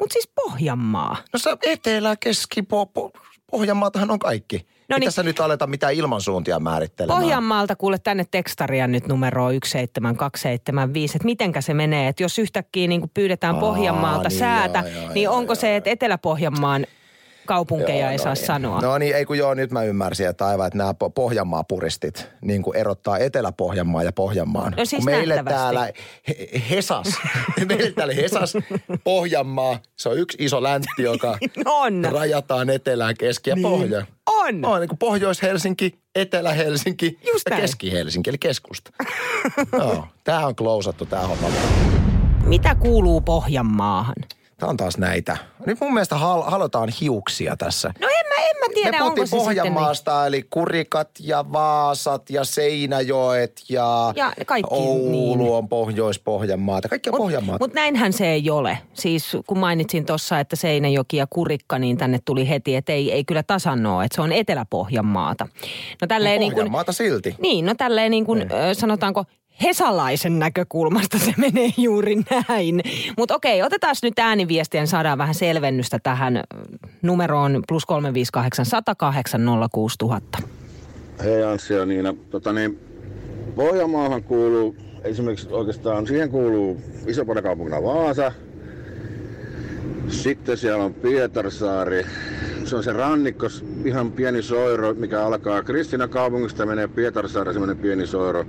Mutta 0.00 0.12
siis 0.12 0.30
Pohjanmaa. 0.34 1.16
No 1.32 1.38
se 1.38 1.56
etelä, 1.62 2.16
keski, 2.16 2.62
po, 2.62 2.86
po, 2.86 3.10
Pohjanmaatahan 3.50 4.10
on 4.10 4.18
kaikki. 4.18 4.66
No 4.88 4.98
niin. 4.98 5.06
tässä 5.06 5.22
nyt 5.22 5.40
aleta 5.40 5.66
mitään 5.66 5.94
ilmansuuntia 5.94 6.60
määrittelemään. 6.60 7.22
Pohjanmaalta 7.22 7.76
kuule 7.76 7.98
tänne 7.98 8.24
tekstaria 8.30 8.86
nyt 8.86 9.06
numeroon 9.06 9.52
17275, 9.52 11.16
että 11.16 11.26
mitenkä 11.26 11.60
se 11.60 11.74
menee, 11.74 12.08
että 12.08 12.22
jos 12.22 12.38
yhtäkkiä 12.38 12.88
niin 12.88 13.10
pyydetään 13.14 13.54
Aa, 13.54 13.60
Pohjanmaalta 13.60 14.28
niin, 14.28 14.38
säätä, 14.38 14.78
joo, 14.78 15.02
joo, 15.02 15.12
niin 15.12 15.24
joo, 15.24 15.34
onko 15.36 15.54
se, 15.54 15.76
että 15.76 15.90
Etelä-Pohjanmaan 15.90 16.86
kaupunkeja 17.54 18.00
Joo, 18.00 18.10
ei 18.10 18.16
no 18.16 18.22
saa 18.22 18.34
niin. 18.34 18.46
sanoa? 18.46 18.80
No 18.80 18.98
niin, 18.98 19.16
ei 19.16 19.24
kun 19.24 19.38
joo, 19.38 19.54
nyt 19.54 19.70
mä 19.70 19.82
ymmärsin, 19.82 20.28
että 20.28 20.46
aivan, 20.46 20.66
että 20.66 20.78
nämä 20.78 20.92
Po- 20.92 21.10
Pohjanmaa-puristit 21.14 22.28
niin 22.40 22.62
kuin 22.62 22.76
erottaa 22.76 23.18
Etelä-Pohjanmaa 23.18 24.02
ja 24.02 24.12
Pohjanmaan. 24.12 24.74
No 24.76 24.84
siis 24.84 25.04
kun 25.04 25.12
meille 25.12 25.34
nähtävästi. 25.34 25.58
täällä 25.60 25.92
He- 26.28 26.60
Hesas, 26.70 27.06
meille 27.68 27.92
täällä 27.92 28.14
Hesas, 28.14 28.52
Pohjanmaa, 29.04 29.78
se 29.96 30.08
on 30.08 30.18
yksi 30.18 30.38
iso 30.40 30.62
läntti, 30.62 31.02
joka 31.02 31.38
On. 31.64 32.04
rajataan 32.12 32.70
etelään, 32.70 33.14
keski 33.18 33.50
ja 33.50 33.56
niin. 33.56 33.62
pohja. 33.62 34.06
On. 34.26 34.60
No, 34.60 34.78
niin 34.78 34.88
kuin 34.88 34.98
Pohjois-Helsinki, 34.98 35.98
Etelä-Helsinki 36.14 37.18
Just 37.32 37.42
ja 37.46 37.50
näin. 37.50 37.60
Keski-Helsinki, 37.62 38.30
eli 38.30 38.38
keskusta. 38.38 38.90
Joo, 39.78 40.04
tämä 40.24 40.46
on 40.46 40.56
klousattu 40.56 41.06
tämä 41.06 41.22
homma. 41.26 41.48
Mitä 42.44 42.74
kuuluu 42.74 43.20
Pohjanmaahan? 43.20 44.14
Tää 44.60 44.68
on 44.68 44.76
taas 44.76 44.98
näitä. 44.98 45.36
Nyt 45.66 45.80
mun 45.80 45.94
mielestä 45.94 46.16
hal- 46.16 46.50
halotaan 46.50 46.88
hiuksia 47.00 47.56
tässä. 47.56 47.88
No 48.00 48.08
en 48.08 48.26
mä, 48.28 48.44
en 48.50 48.56
mä 48.60 48.66
tiedä, 48.74 48.98
Me 48.98 49.02
onko 49.04 49.16
se 49.16 49.26
sitten 49.26 49.38
niin. 49.38 49.44
Pohjanmaasta, 49.46 50.26
eli 50.26 50.42
Kurikat 50.50 51.10
ja 51.20 51.52
Vaasat 51.52 52.30
ja 52.30 52.44
Seinäjoet 52.44 53.62
ja, 53.68 54.12
Ja 54.16 54.32
kaikki, 54.46 54.68
Oulu 54.74 55.10
niin. 55.36 55.40
on 55.54 55.68
Pohjois-Pohjanmaata. 55.68 56.88
Kaikki 56.88 57.10
on 57.10 57.16
Pohjanmaata. 57.16 57.64
Mutta 57.64 57.74
näinhän 57.74 58.12
se 58.12 58.26
ei 58.32 58.50
ole. 58.50 58.78
Siis 58.94 59.36
kun 59.46 59.58
mainitsin 59.58 60.06
tuossa, 60.06 60.40
että 60.40 60.56
Seinäjoki 60.56 61.16
ja 61.16 61.26
Kurikka, 61.30 61.78
niin 61.78 61.96
tänne 61.98 62.18
tuli 62.24 62.48
heti, 62.48 62.76
että 62.76 62.92
ei, 62.92 63.12
ei 63.12 63.24
kyllä 63.24 63.42
tasan 63.42 63.86
ole, 63.86 64.04
että 64.04 64.14
se 64.16 64.22
on 64.22 64.32
Etelä-Pohjanmaata. 64.32 65.46
No 66.00 66.06
tälleen 66.08 66.40
niin 66.40 66.52
kuin, 66.52 66.60
Pohjanmaata 66.60 66.92
silti. 66.92 67.36
niin, 67.38 67.64
no 67.66 67.74
tälleen 67.74 68.10
niin 68.10 68.26
kuin, 68.26 68.42
ö, 68.42 68.74
sanotaanko, 68.74 69.24
hesalaisen 69.62 70.38
näkökulmasta 70.38 71.18
se 71.18 71.34
menee 71.36 71.70
juuri 71.76 72.16
näin. 72.48 72.80
Mutta 73.18 73.34
okei, 73.34 73.62
otetaan 73.62 73.96
nyt 74.02 74.18
ääniviestiä 74.18 74.80
ja 74.80 74.86
saadaan 74.86 75.18
vähän 75.18 75.34
selvennystä 75.34 75.98
tähän 76.02 76.44
numeroon 77.02 77.62
plus 77.68 77.86
358 77.86 78.66
108 78.66 79.40
06000. 79.72 80.38
Hei 81.24 81.42
Anssi 81.42 81.74
ja 81.74 81.86
Niina. 81.86 82.14
Tota 82.30 82.52
niin, 82.52 82.78
Pohjanmaahan 83.56 84.22
kuuluu 84.22 84.76
esimerkiksi 85.04 85.48
oikeastaan, 85.50 86.06
siihen 86.06 86.30
kuuluu 86.30 86.80
iso 87.06 87.24
kaupunkina 87.24 87.82
Vaasa. 87.82 88.32
Sitten 90.08 90.56
siellä 90.56 90.84
on 90.84 90.94
Pietarsaari. 90.94 92.06
Se 92.64 92.76
on 92.76 92.84
se 92.84 92.92
rannikko, 92.92 93.46
ihan 93.84 94.12
pieni 94.12 94.42
soiro, 94.42 94.94
mikä 94.94 95.22
alkaa 95.22 95.62
Kristina 95.62 96.08
kaupungista 96.08 96.66
menee 96.66 96.88
Pietarsaari, 96.88 97.52
semmoinen 97.52 97.78
pieni 97.78 98.06
soiro. 98.06 98.44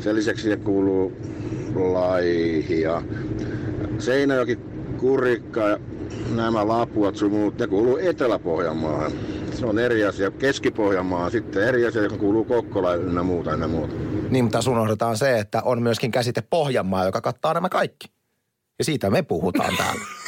Sen 0.00 0.16
lisäksi 0.16 0.42
siihen 0.42 0.60
kuuluu 0.60 1.12
Laihi 1.74 2.80
ja 2.80 3.02
Seinäjoki, 3.98 4.58
Kurikka 4.98 5.68
ja 5.68 5.78
nämä 6.34 6.68
Lapuat 6.68 7.16
sun 7.16 7.30
muut, 7.30 7.58
ne 7.58 7.66
kuuluu 7.66 7.96
Etelä-Pohjanmaahan. 7.96 9.12
Se 9.54 9.66
on 9.66 9.78
eri 9.78 10.04
asia. 10.04 10.30
Keski-Pohjanmaa 10.30 11.24
on 11.24 11.30
sitten 11.30 11.62
eri 11.62 11.86
asia, 11.86 12.02
joka 12.02 12.16
kuuluu 12.16 12.44
Kokkola 12.44 12.94
ynnä 12.94 13.22
muuta 13.22 13.52
ynnä 13.52 13.68
muuta. 13.68 13.94
Niin, 14.30 14.44
mutta 14.44 14.58
tässä 14.58 14.70
unohdetaan 14.70 15.18
se, 15.18 15.38
että 15.38 15.62
on 15.64 15.82
myöskin 15.82 16.10
käsite 16.10 16.42
Pohjanmaa, 16.50 17.04
joka 17.04 17.20
kattaa 17.20 17.54
nämä 17.54 17.68
kaikki. 17.68 18.08
Ja 18.78 18.84
siitä 18.84 19.10
me 19.10 19.22
puhutaan 19.22 19.76
täällä. 19.76 20.00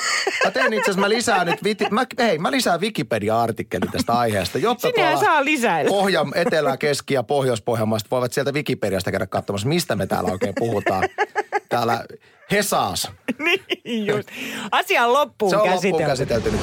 Mä 0.44 0.50
teen 0.50 0.72
itse 0.72 0.82
asiassa, 0.82 1.00
mä 1.00 1.08
lisään 1.08 1.46
nyt, 1.46 1.64
viti, 1.64 1.86
mä, 1.90 2.06
hei, 2.18 2.38
mä 2.38 2.50
lisään 2.50 2.80
Wikipedia-artikkelin 2.80 3.90
tästä 3.90 4.12
aiheesta, 4.12 4.58
jotta 4.58 4.88
tuolla 4.94 5.20
saa 5.20 5.44
lisäillä. 5.44 5.88
Pohjan, 5.88 6.32
Etelä-, 6.34 6.76
Keski- 6.76 7.14
ja 7.14 7.22
Pohjois-Pohjanmaasta 7.22 8.08
voivat 8.10 8.32
sieltä 8.32 8.52
Wikipediasta 8.52 9.10
käydä 9.10 9.26
katsomassa, 9.26 9.68
mistä 9.68 9.96
me 9.96 10.06
täällä 10.06 10.32
oikein 10.32 10.54
puhutaan. 10.58 11.08
Täällä 11.68 12.04
Hesaas. 12.50 13.10
niin 13.84 14.06
just. 14.06 14.28
Asian 14.70 15.12
loppuun 15.12 15.50
Se 15.50 15.56
on 15.56 15.70
loppuun 15.70 16.02
käsitelty 16.02 16.50
nyt. 16.50 16.60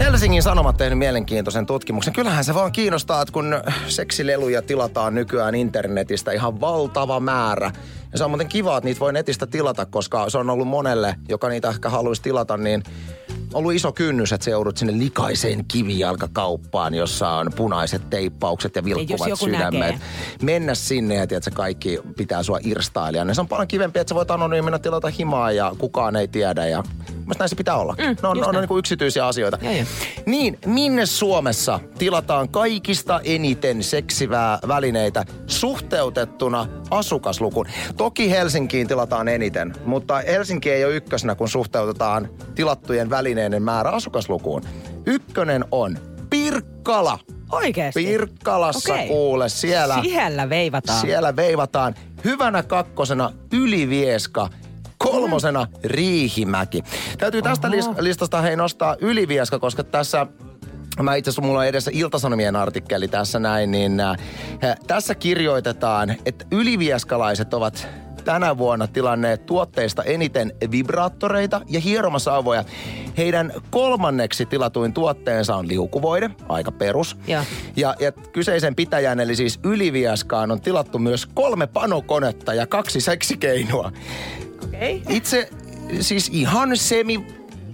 Helsingin 0.00 0.42
Sanomat 0.42 0.76
tehnyt 0.76 0.98
mielenkiintoisen 0.98 1.66
tutkimuksen. 1.66 2.12
Kyllähän 2.12 2.44
se 2.44 2.54
vaan 2.54 2.72
kiinnostaa, 2.72 3.22
että 3.22 3.32
kun 3.32 3.62
seksileluja 3.86 4.62
tilataan 4.62 5.14
nykyään 5.14 5.54
internetistä 5.54 6.32
ihan 6.32 6.60
valtava 6.60 7.20
määrä. 7.20 7.70
Ja 8.12 8.18
se 8.18 8.24
on 8.24 8.30
muuten 8.30 8.48
kiva, 8.48 8.76
että 8.76 8.88
niitä 8.88 9.00
voi 9.00 9.12
netistä 9.12 9.46
tilata, 9.46 9.86
koska 9.86 10.30
se 10.30 10.38
on 10.38 10.50
ollut 10.50 10.68
monelle, 10.68 11.14
joka 11.28 11.48
niitä 11.48 11.68
ehkä 11.68 11.88
haluaisi 11.88 12.22
tilata, 12.22 12.56
niin 12.56 12.82
ollut 13.52 13.72
iso 13.72 13.92
kynnys, 13.92 14.32
että 14.32 14.44
se 14.44 14.50
joudut 14.50 14.76
sinne 14.76 14.98
likaiseen 14.98 15.64
kivijalkakauppaan, 15.64 16.94
jossa 16.94 17.30
on 17.30 17.50
punaiset 17.56 18.10
teippaukset 18.10 18.76
ja 18.76 18.84
vilkkuvat 18.84 19.38
sydämet. 19.38 19.80
näkee. 19.80 20.00
Mennä 20.42 20.74
sinne 20.74 21.14
ja 21.14 21.26
tiedät, 21.26 21.54
kaikki 21.54 21.98
pitää 22.16 22.42
sua 22.42 22.58
irstailijan. 22.64 23.34
Se 23.34 23.40
on 23.40 23.48
paljon 23.48 23.68
kivempi, 23.68 23.98
että 24.00 24.08
sä 24.08 24.14
voit 24.14 24.30
anonyyminä 24.30 24.78
tilata 24.78 25.08
himaa 25.08 25.52
ja 25.52 25.72
kukaan 25.78 26.16
ei 26.16 26.28
tiedä. 26.28 26.66
Ja 26.66 26.82
Mielestäni 27.22 27.38
näin 27.38 27.48
se 27.48 27.56
pitää 27.56 27.76
olla. 27.76 27.94
Mm, 27.98 28.16
ne 28.22 28.28
on, 28.28 28.36
just 28.36 28.48
on, 28.48 28.54
niin 28.54 28.68
kuin 28.68 28.78
yksityisiä 28.78 29.26
asioita. 29.26 29.58
Joo, 29.62 29.72
joo. 29.72 29.84
Niin, 30.26 30.58
minne 30.66 31.06
Suomessa 31.06 31.80
tilataan 31.98 32.48
kaikista 32.48 33.20
eniten 33.24 33.82
seksivää 33.82 34.58
välineitä 34.68 35.24
suhteutettuna 35.46 36.66
asukaslukuun? 36.90 37.66
Toki 37.96 38.30
Helsinkiin 38.30 38.88
tilataan 38.88 39.28
eniten, 39.28 39.74
mutta 39.84 40.18
Helsinki 40.18 40.70
ei 40.70 40.84
ole 40.84 40.94
ykkösenä, 40.94 41.34
kun 41.34 41.48
suhteutetaan 41.48 42.28
tilattujen 42.54 43.10
välineiden 43.10 43.41
määrä 43.62 43.90
asukaslukuun. 43.90 44.62
Ykkönen 45.06 45.64
on 45.70 45.98
Pirkkala. 46.30 47.18
Oikeesti? 47.52 48.04
Pirkkalassa 48.04 48.94
Okei. 48.94 49.08
kuule, 49.08 49.48
siellä, 49.48 49.98
Siellä 50.02 50.48
veivataan. 50.48 51.00
siellä 51.00 51.36
veivataan. 51.36 51.94
Hyvänä 52.24 52.62
kakkosena 52.62 53.32
Ylivieska. 53.52 54.48
Kolmosena 54.98 55.66
Riihimäki. 55.84 56.82
Täytyy 57.18 57.42
tästä 57.42 57.68
Oho. 57.68 57.76
lis- 57.76 57.94
listasta 58.02 58.40
hei 58.42 58.56
nostaa 58.56 58.96
Ylivieska, 59.00 59.58
koska 59.58 59.84
tässä 59.84 60.26
Mä 61.02 61.14
itse 61.14 61.28
asiassa 61.30 61.42
mulla 61.42 61.58
on 61.58 61.66
edessä 61.66 61.90
Iltasanomien 61.94 62.56
artikkeli 62.56 63.08
tässä 63.08 63.38
näin, 63.38 63.70
niin 63.70 64.00
äh, 64.00 64.16
tässä 64.86 65.14
kirjoitetaan, 65.14 66.16
että 66.26 66.44
ylivieskalaiset 66.50 67.54
ovat 67.54 67.88
tänä 68.24 68.58
vuonna 68.58 68.86
tilanneet 68.86 69.46
tuotteista 69.46 70.02
eniten 70.02 70.52
vibraattoreita 70.70 71.60
ja 71.68 71.80
hieromasauvoja. 71.80 72.64
Heidän 73.18 73.52
kolmanneksi 73.70 74.46
tilatuin 74.46 74.92
tuotteensa 74.92 75.56
on 75.56 75.68
liukuvoide, 75.68 76.30
aika 76.48 76.72
perus. 76.72 77.16
Joo. 77.26 77.42
Ja, 77.76 77.94
ja 78.00 78.12
kyseisen 78.12 78.74
pitäjän, 78.74 79.20
eli 79.20 79.36
siis 79.36 79.60
Ylivieskaan, 79.64 80.50
on 80.50 80.60
tilattu 80.60 80.98
myös 80.98 81.26
kolme 81.26 81.66
panokonetta 81.66 82.54
ja 82.54 82.66
kaksi 82.66 83.00
seksikeinoa. 83.00 83.92
Okei. 84.64 85.02
Itse 85.08 85.48
siis 86.00 86.30
ihan 86.32 86.76
semi 86.76 87.26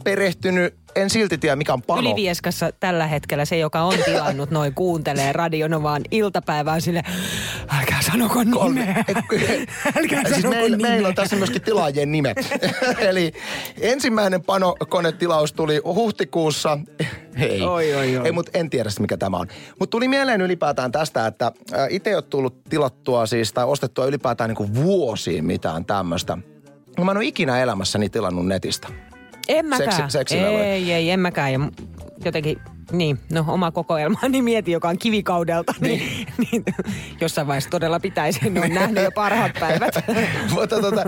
perehtynyt, 0.04 0.74
en 0.98 1.10
silti 1.10 1.38
tiedä 1.38 1.56
mikä 1.56 1.72
on 1.72 1.82
pano. 1.82 2.00
Ylivieskassa 2.00 2.72
tällä 2.80 3.06
hetkellä 3.06 3.44
se, 3.44 3.58
joka 3.58 3.80
on 3.80 3.94
tilannut 4.04 4.50
noin, 4.50 4.74
kuuntelee 4.74 5.32
radionovaan 5.32 6.02
iltapäivään 6.10 6.82
sille, 6.82 7.02
älkää 7.78 8.02
sanoko 8.02 8.44
nimeä. 8.44 9.04
älkää 9.98 10.22
siis 10.22 10.42
sanoko 10.42 10.48
meillä, 10.50 10.76
nimeä. 10.76 10.90
meillä 10.90 11.08
on 11.08 11.14
tässä 11.14 11.36
myöskin 11.36 11.62
tilaajien 11.62 12.12
nimet. 12.12 12.36
Eli 13.10 13.32
ensimmäinen 13.80 14.42
panokonetilaus 14.42 15.52
tuli 15.52 15.80
huhtikuussa. 15.84 16.78
Ei, 17.36 17.62
Oi, 17.62 17.94
oi, 17.94 18.16
oi. 18.16 18.26
ei 18.26 18.32
mutta 18.32 18.58
en 18.58 18.70
tiedä 18.70 18.90
mikä 19.00 19.16
tämä 19.16 19.36
on. 19.36 19.46
Mutta 19.78 19.90
tuli 19.90 20.08
mieleen 20.08 20.40
ylipäätään 20.40 20.92
tästä, 20.92 21.26
että 21.26 21.52
itse 21.90 22.10
ei 22.10 22.16
ole 22.16 22.22
tullut 22.22 22.64
tilattua 22.70 23.26
siis 23.26 23.52
tai 23.52 23.64
ostettua 23.64 24.06
ylipäätään 24.06 24.50
niin 24.50 24.74
vuosiin 24.74 25.44
mitään 25.44 25.84
tämmöistä. 25.84 26.38
Mä 27.04 27.10
en 27.10 27.16
ole 27.16 27.24
ikinä 27.24 27.62
elämässäni 27.62 28.08
tilannut 28.08 28.46
netistä. 28.46 28.88
En 29.48 29.66
mäkään. 29.66 30.10
Seksi- 30.10 30.38
ei, 30.38 30.92
ei, 30.92 31.10
en 31.10 31.20
mäkään. 31.20 31.52
Ja 31.52 31.60
jotenkin, 32.24 32.58
niin, 32.92 33.18
no 33.32 33.44
oma 33.48 33.70
kokoelmani 33.70 34.42
mietin, 34.42 34.72
joka 34.72 34.88
on 34.88 34.98
kivikaudelta, 34.98 35.74
niin, 35.80 36.26
niin 36.38 36.64
jossain 37.20 37.46
vaiheessa 37.46 37.70
todella 37.70 38.00
pitäisi. 38.00 38.40
En 38.46 38.58
ole 38.58 38.68
nähnyt 38.68 39.04
jo 39.04 39.10
parhaat 39.10 39.52
päivät. 39.60 39.94
Mutta 40.54 40.80
tota, 40.80 41.04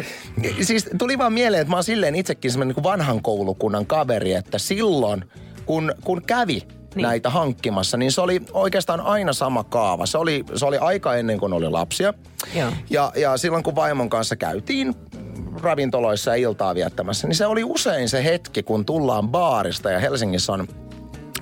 siis 0.60 0.90
tuli 0.98 1.18
vaan 1.18 1.32
mieleen, 1.32 1.60
että 1.60 1.70
mä 1.70 1.76
oon 1.76 1.84
silleen 1.84 2.14
itsekin 2.14 2.50
semmoinen 2.50 2.76
niin 2.76 2.84
vanhan 2.84 3.22
koulukunnan 3.22 3.86
kaveri, 3.86 4.32
että 4.32 4.58
silloin 4.58 5.24
kun, 5.66 5.94
kun 6.04 6.22
kävi 6.26 6.52
niin. 6.54 6.68
Niin. 6.94 7.02
näitä 7.02 7.30
hankkimassa, 7.30 7.96
niin 7.96 8.12
se 8.12 8.20
oli 8.20 8.42
oikeastaan 8.52 9.00
aina 9.00 9.32
sama 9.32 9.64
kaava. 9.64 10.06
Se 10.06 10.18
oli, 10.18 10.44
se 10.54 10.66
oli 10.66 10.78
aika 10.78 11.14
ennen 11.14 11.38
kuin 11.38 11.52
oli 11.52 11.68
lapsia. 11.68 12.14
Joo. 12.54 12.72
Ja, 12.90 13.12
ja 13.16 13.36
silloin 13.36 13.62
kun 13.62 13.74
vaimon 13.74 14.10
kanssa 14.10 14.36
käytiin 14.36 14.94
ravintoloissa 15.62 16.30
ja 16.30 16.36
iltaa 16.36 16.74
viettämässä, 16.74 17.28
niin 17.28 17.36
se 17.36 17.46
oli 17.46 17.64
usein 17.64 18.08
se 18.08 18.24
hetki, 18.24 18.62
kun 18.62 18.84
tullaan 18.84 19.28
baarista 19.28 19.90
ja 19.90 19.98
Helsingissä 19.98 20.52
on 20.52 20.68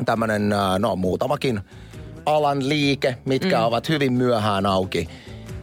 tämmöinen, 0.05 0.55
no 0.79 0.97
muutamakin 0.97 1.61
alan 2.27 2.69
liike, 2.69 3.17
mitkä 3.25 3.59
mm. 3.59 3.65
ovat 3.65 3.89
hyvin 3.89 4.13
myöhään 4.13 4.67
auki. 4.67 5.09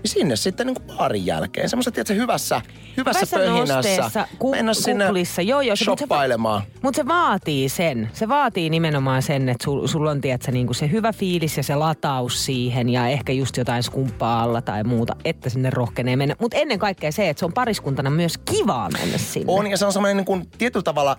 Niin 0.06 0.14
sinne 0.14 0.36
sitten 0.36 0.68
niin 0.68 0.76
kuin 0.76 0.98
baarin 0.98 1.26
jälkeen, 1.26 1.70
semmoisessa 1.70 1.92
tiedätkö, 1.92 2.14
hyvässä, 2.14 2.62
hyvässä, 2.98 3.20
Hyvässä 3.20 3.38
pöhinässä, 3.38 4.28
ku- 4.40 4.52
mennä 4.52 4.74
sinne 4.74 5.06
kuplissa. 5.06 5.42
Joo, 5.42 5.62
joo, 5.62 5.76
se- 5.76 5.86
mut 5.90 6.00
se- 6.00 6.02
shoppailemaan. 6.02 6.62
Mutta 6.82 6.96
se 6.98 7.08
vaatii 7.08 7.70
sen. 7.70 8.10
Se 8.14 8.28
vaatii 8.28 8.70
nimenomaan 8.70 9.22
sen, 9.22 9.50
että 9.50 9.64
sul, 9.64 9.88
sulla 9.88 10.12
on 10.12 10.22
tiedätkö, 10.22 10.52
niinku 10.52 10.74
se 10.74 10.92
hyvä 10.92 11.14
fiilis 11.14 11.58
ja 11.58 11.64
se 11.64 11.76
lataus 11.76 12.46
siihen 12.46 12.90
ja 12.90 13.08
ehkä 13.08 13.34
just 13.34 13.58
jotain 13.58 13.84
skumppaa 13.84 14.44
alla 14.44 14.62
tai 14.62 14.84
muuta, 14.84 15.16
että 15.26 15.50
sinne 15.50 15.70
rohkenee 15.70 16.16
mennä. 16.16 16.36
Mutta 16.40 16.58
ennen 16.58 16.80
kaikkea 16.80 17.12
se, 17.12 17.30
että 17.30 17.40
se 17.40 17.46
on 17.46 17.54
pariskuntana 17.54 18.10
myös 18.10 18.38
kivaa 18.38 18.90
mennä 18.90 19.18
sinne. 19.18 19.54
On, 19.54 19.68
ja 19.68 19.78
se 19.78 19.86
on 19.86 19.94
semmoinen 19.94 20.18
niin 20.18 20.26
kuin, 20.26 20.50
tietyllä 20.58 20.84
tavalla, 20.84 21.18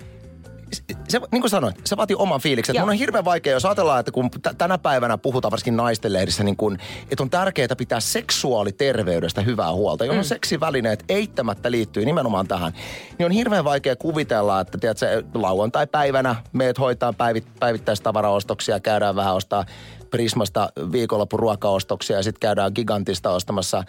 se, 1.08 1.20
niin 1.32 1.42
kuin 1.42 1.50
sanoit, 1.50 1.76
se 1.84 1.96
vaatii 1.96 2.16
oman 2.18 2.40
fiiliksen. 2.40 2.74
Joo. 2.74 2.86
Mun 2.86 2.90
on 2.90 2.98
hirveän 2.98 3.24
vaikea, 3.24 3.52
jos 3.52 3.64
ajatellaan, 3.64 4.00
että 4.00 4.12
kun 4.12 4.30
t- 4.30 4.58
tänä 4.58 4.78
päivänä 4.78 5.18
puhutaan 5.18 5.50
varsinkin 5.50 5.76
naisten 5.76 6.12
lehdissä, 6.12 6.44
niin 6.44 6.56
kun, 6.56 6.78
että 7.10 7.22
on 7.22 7.30
tärkeää 7.30 7.76
pitää 7.78 8.00
seksuaaliterveydestä 8.00 9.40
hyvää 9.40 9.72
huolta, 9.72 10.04
johon 10.04 10.20
mm. 10.20 10.28
seksivälineet 10.28 11.04
eittämättä 11.08 11.70
liittyy 11.70 12.04
nimenomaan 12.04 12.48
tähän. 12.48 12.72
Niin 13.18 13.26
on 13.26 13.32
hirveän 13.32 13.64
vaikea 13.64 13.96
kuvitella, 13.96 14.60
että 14.60 14.78
tiedätkö, 14.78 15.22
lauantai-päivänä 15.34 16.36
meet 16.52 16.78
hoitaa 16.78 17.12
päivit, 17.12 17.46
päivittäistavaraostoksia, 17.60 18.80
käydään 18.80 19.16
vähän 19.16 19.34
ostaa 19.34 19.64
Prismasta 20.10 20.68
viikonlopun 20.92 21.38
ruokaostoksia 21.38 22.16
ja 22.16 22.22
sitten 22.22 22.40
käydään 22.40 22.72
Gigantista 22.74 23.30
ostamassa 23.30 23.84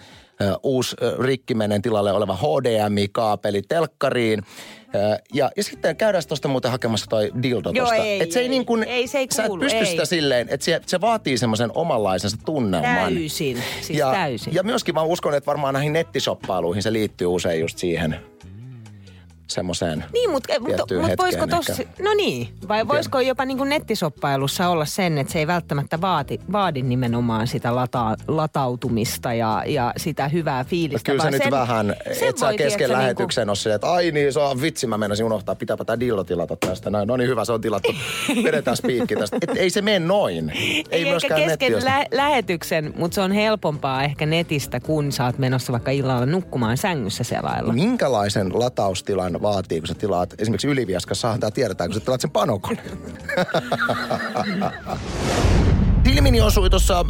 uusi 0.63 0.95
rikkimenen 1.19 1.81
tilalle 1.81 2.11
oleva 2.11 2.35
HDMI-kaapeli 2.35 3.61
telkkariin. 3.61 4.43
Ja, 5.33 5.51
ja 5.57 5.63
sitten 5.63 5.95
käydään 5.95 6.23
tuosta 6.27 6.47
muuten 6.47 6.71
hakemassa 6.71 7.05
toi 7.09 7.31
dildo 7.43 7.71
Joo, 7.73 7.91
ei, 7.91 8.21
et 8.23 8.31
se 8.31 8.39
ei, 8.39 8.45
ei. 8.45 8.49
niin 8.49 8.65
kuin, 8.65 8.83
Ei, 8.83 9.07
se 9.07 9.17
ei 9.17 9.27
sä 9.33 9.43
et 9.43 9.47
kuulu, 9.47 9.61
pysty 9.61 9.79
ei. 9.79 9.85
sitä 9.85 10.05
silleen, 10.05 10.47
että 10.49 10.65
se, 10.65 10.81
se 10.85 11.01
vaatii 11.01 11.37
semmoisen 11.37 11.71
omanlaisensa 11.73 12.37
tunnelman. 12.45 13.13
Täysin, 13.13 13.63
siis 13.81 13.99
ja, 13.99 14.11
täysin. 14.11 14.53
Ja 14.53 14.63
myöskin 14.63 14.95
mä 14.95 15.01
uskon, 15.01 15.33
että 15.33 15.45
varmaan 15.45 15.73
näihin 15.73 15.93
nettishoppailuihin 15.93 16.83
se 16.83 16.93
liittyy 16.93 17.27
usein 17.27 17.61
just 17.61 17.77
siihen 17.77 18.19
semmoiseen 19.47 20.05
Niin, 20.13 20.29
mutta 20.29 20.53
mut, 20.59 20.67
tiettyyn 20.67 21.01
mut 21.01 21.11
voisiko 21.17 21.47
tossa, 21.47 21.73
no 22.01 22.13
niin, 22.13 22.49
vai 22.67 22.87
voisiko 22.87 23.19
jopa 23.19 23.45
niin 23.45 23.57
kuin 23.57 23.69
nettisoppailussa 23.69 24.69
olla 24.69 24.85
sen, 24.85 25.17
että 25.17 25.33
se 25.33 25.39
ei 25.39 25.47
välttämättä 25.47 26.01
vaati, 26.01 26.39
vaadi 26.51 26.81
nimenomaan 26.81 27.47
sitä 27.47 27.75
lata, 27.75 28.15
latautumista 28.27 29.33
ja, 29.33 29.63
ja 29.65 29.93
sitä 29.97 30.27
hyvää 30.27 30.63
fiilistä. 30.63 31.11
Kyllä 31.11 31.19
sä 31.19 31.23
vaan 31.23 31.33
nyt 31.33 31.43
sen- 31.43 31.51
vähän, 31.51 31.95
sen 32.19 32.29
et 32.29 32.37
sä 32.37 32.45
voi, 32.45 32.57
kesken 32.57 32.91
lähetyksen 32.91 33.49
ole 33.49 33.55
silleen, 33.55 33.75
että 33.75 33.91
ai 33.91 34.11
niin, 34.11 34.33
se 34.33 34.39
on 34.39 34.61
vitsi, 34.61 34.87
mä 34.87 34.97
meinasin 34.97 35.25
unohtaa, 35.25 35.55
pitääpä 35.55 35.85
tää 35.85 35.99
dillo 35.99 36.23
tilata 36.23 36.55
tästä. 36.55 36.89
Näin, 36.89 37.07
no 37.07 37.17
niin 37.17 37.29
hyvä, 37.29 37.45
se 37.45 37.51
on 37.51 37.61
tilattu. 37.61 37.95
Vedetään 38.43 38.77
spiikki 38.77 39.15
tästä. 39.15 39.37
Et 39.41 39.57
ei 39.57 39.69
se 39.69 39.81
mene 39.81 39.99
noin. 39.99 40.49
Ei, 40.55 40.85
Ei 40.91 41.05
myöskään 41.09 41.41
kesken 41.41 41.71
nettiosta. 41.71 41.89
lä- 41.89 42.05
lähetyksen, 42.11 42.93
mutta 42.97 43.15
se 43.15 43.21
on 43.21 43.31
helpompaa 43.31 44.03
ehkä 44.03 44.25
netistä, 44.25 44.79
kun 44.79 45.11
sä 45.11 45.25
oot 45.25 45.37
menossa 45.37 45.71
vaikka 45.71 45.91
illalla 45.91 46.25
nukkumaan 46.25 46.77
sängyssä 46.77 47.23
selailla. 47.23 47.73
Minkälaisen 47.73 48.59
lataustilan 48.59 49.36
vaatii, 49.41 49.79
kun 49.79 49.87
sä 49.87 49.93
tilaat, 49.93 50.33
esimerkiksi 50.37 50.67
Ylivieskassahan 50.67 51.39
tämä 51.39 51.51
tiedetään, 51.51 51.89
kun 51.89 51.99
sä 51.99 52.05
tilaat 52.05 52.21
sen 52.21 52.31
panokon. 52.31 52.77
Silmini 56.17 56.41
osui 56.41 56.69
tuossa 56.69 56.99
äh, 56.99 57.05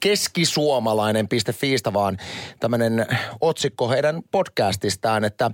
keskisuomalainen.fiistä 0.00 1.92
vaan 1.92 2.16
tämmöinen 2.60 3.06
otsikko 3.40 3.88
heidän 3.88 4.22
podcastistaan, 4.30 5.24
että 5.24 5.50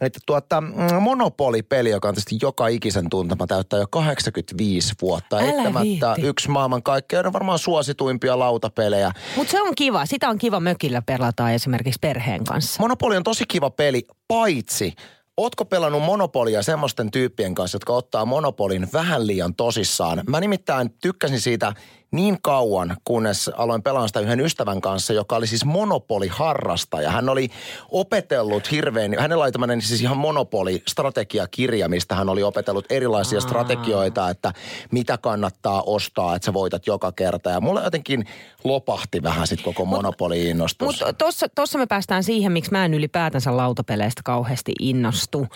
että 0.00 0.20
tuota, 0.26 0.62
Monopoli-peli, 1.00 1.90
joka 1.90 2.08
on 2.08 2.14
tietysti 2.14 2.38
joka 2.42 2.68
ikisen 2.68 3.10
tuntema, 3.10 3.46
täyttää 3.46 3.80
jo 3.80 3.86
85 3.90 4.94
vuotta. 5.02 5.36
Älä 5.36 5.46
Eittämättä 5.46 5.82
viitti. 5.82 6.22
yksi 6.22 6.48
maailman 6.48 6.82
kaikkein 6.82 7.32
varmaan 7.32 7.58
suosituimpia 7.58 8.38
lautapelejä. 8.38 9.12
Mutta 9.36 9.50
se 9.50 9.62
on 9.62 9.74
kiva. 9.76 10.06
Sitä 10.06 10.28
on 10.28 10.38
kiva 10.38 10.60
mökillä 10.60 11.02
pelata 11.02 11.50
esimerkiksi 11.50 11.98
perheen 12.00 12.44
kanssa. 12.44 12.82
Monopoli 12.82 13.16
on 13.16 13.22
tosi 13.22 13.44
kiva 13.48 13.70
peli, 13.70 14.06
paitsi 14.28 14.94
Ootko 15.36 15.64
pelannut 15.64 16.02
Monopolia 16.02 16.62
semmoisten 16.62 17.10
tyyppien 17.10 17.54
kanssa, 17.54 17.76
jotka 17.76 17.92
ottaa 17.92 18.24
Monopolin 18.24 18.88
vähän 18.92 19.26
liian 19.26 19.54
tosissaan? 19.54 20.22
Mä 20.28 20.40
nimittäin 20.40 20.90
tykkäsin 21.02 21.40
siitä 21.40 21.72
niin 22.12 22.38
kauan, 22.42 22.96
kunnes 23.04 23.48
aloin 23.48 23.82
pelaa 23.82 24.06
sitä 24.06 24.20
yhden 24.20 24.40
ystävän 24.40 24.80
kanssa, 24.80 25.12
joka 25.12 25.36
oli 25.36 25.46
siis 25.46 25.64
Monopoli-harrastaja. 25.64 27.10
Hän 27.10 27.28
oli 27.28 27.48
opetellut 27.88 28.70
hirveän, 28.70 29.14
hänellä 29.18 29.44
oli 29.44 29.52
tämmöinen 29.52 29.82
siis 29.82 30.00
ihan 30.00 30.16
Monopoli-strategiakirja, 30.16 31.88
mistä 31.88 32.14
hän 32.14 32.28
oli 32.28 32.42
opetellut 32.42 32.84
erilaisia 32.90 33.36
Aa. 33.36 33.40
strategioita, 33.40 34.30
että 34.30 34.52
mitä 34.90 35.18
kannattaa 35.18 35.82
ostaa, 35.86 36.36
että 36.36 36.46
sä 36.46 36.52
voitat 36.52 36.86
joka 36.86 37.12
kerta. 37.12 37.50
Ja 37.50 37.60
mulla 37.60 37.82
jotenkin 37.82 38.26
lopahti 38.64 39.22
vähän 39.22 39.46
sit 39.46 39.62
koko 39.62 39.84
Monopoli-innostus. 39.84 40.86
Mutta 40.86 41.12
tuossa 41.12 41.46
tossa 41.54 41.78
me 41.78 41.86
päästään 41.86 42.24
siihen, 42.24 42.52
miksi 42.52 42.70
mä 42.70 42.84
en 42.84 42.94
ylipäätänsä 42.94 43.56
lautapeleistä 43.56 44.22
kauheasti 44.24 44.72
innostu. 44.80 45.46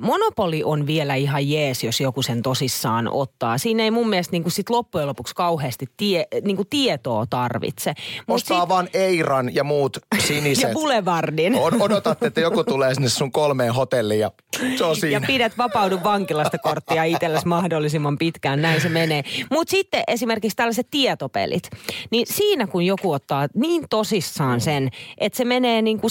Monopoli 0.00 0.64
on 0.64 0.86
vielä 0.86 1.14
ihan 1.14 1.48
jees, 1.48 1.84
jos 1.84 2.00
joku 2.00 2.22
sen 2.22 2.42
tosissaan 2.42 3.08
ottaa. 3.08 3.58
Siinä 3.58 3.82
ei 3.82 3.90
mun 3.90 4.08
mielestä 4.08 4.32
niinku 4.32 4.50
sit 4.50 4.70
loppujen 4.70 5.08
lopuksi 5.08 5.34
kauheasti 5.34 5.86
tie, 5.96 6.26
niinku 6.44 6.64
tietoa 6.70 7.24
tarvitse. 7.30 7.94
Mut 8.26 8.34
Ostaa 8.34 8.60
sit- 8.60 8.68
vaan 8.68 8.88
Eiran 8.94 9.54
ja 9.54 9.64
muut 9.64 9.98
siniset. 10.26 10.68
ja 10.68 10.74
Boulevardin. 10.74 11.54
On, 11.54 11.82
odotatte, 11.82 12.26
että 12.26 12.40
joku 12.40 12.64
tulee 12.64 12.94
sinne 12.94 13.08
sun 13.08 13.32
kolmeen 13.32 13.74
hotelliin 13.74 14.20
ja 14.20 14.30
se 14.78 14.84
on 14.84 14.90
Ja 14.90 14.94
siinä. 14.94 15.26
pidät 15.26 15.58
vapaudu 15.58 15.98
vankilasta 16.04 16.58
korttia 16.58 17.04
itsellesi 17.04 17.46
mahdollisimman 17.48 18.18
pitkään, 18.18 18.62
näin 18.62 18.80
se 18.80 18.88
menee. 18.88 19.22
Mutta 19.50 19.70
sitten 19.70 20.04
esimerkiksi 20.08 20.56
tällaiset 20.56 20.86
tietopelit, 20.90 21.70
niin 22.10 22.26
siinä 22.30 22.66
kun 22.66 22.82
joku 22.86 23.12
ottaa 23.12 23.48
niin 23.54 23.84
tosissaan 23.90 24.60
sen, 24.60 24.88
että 25.18 25.36
se 25.36 25.44
menee 25.44 25.82
niin 25.82 26.00
kuin 26.00 26.10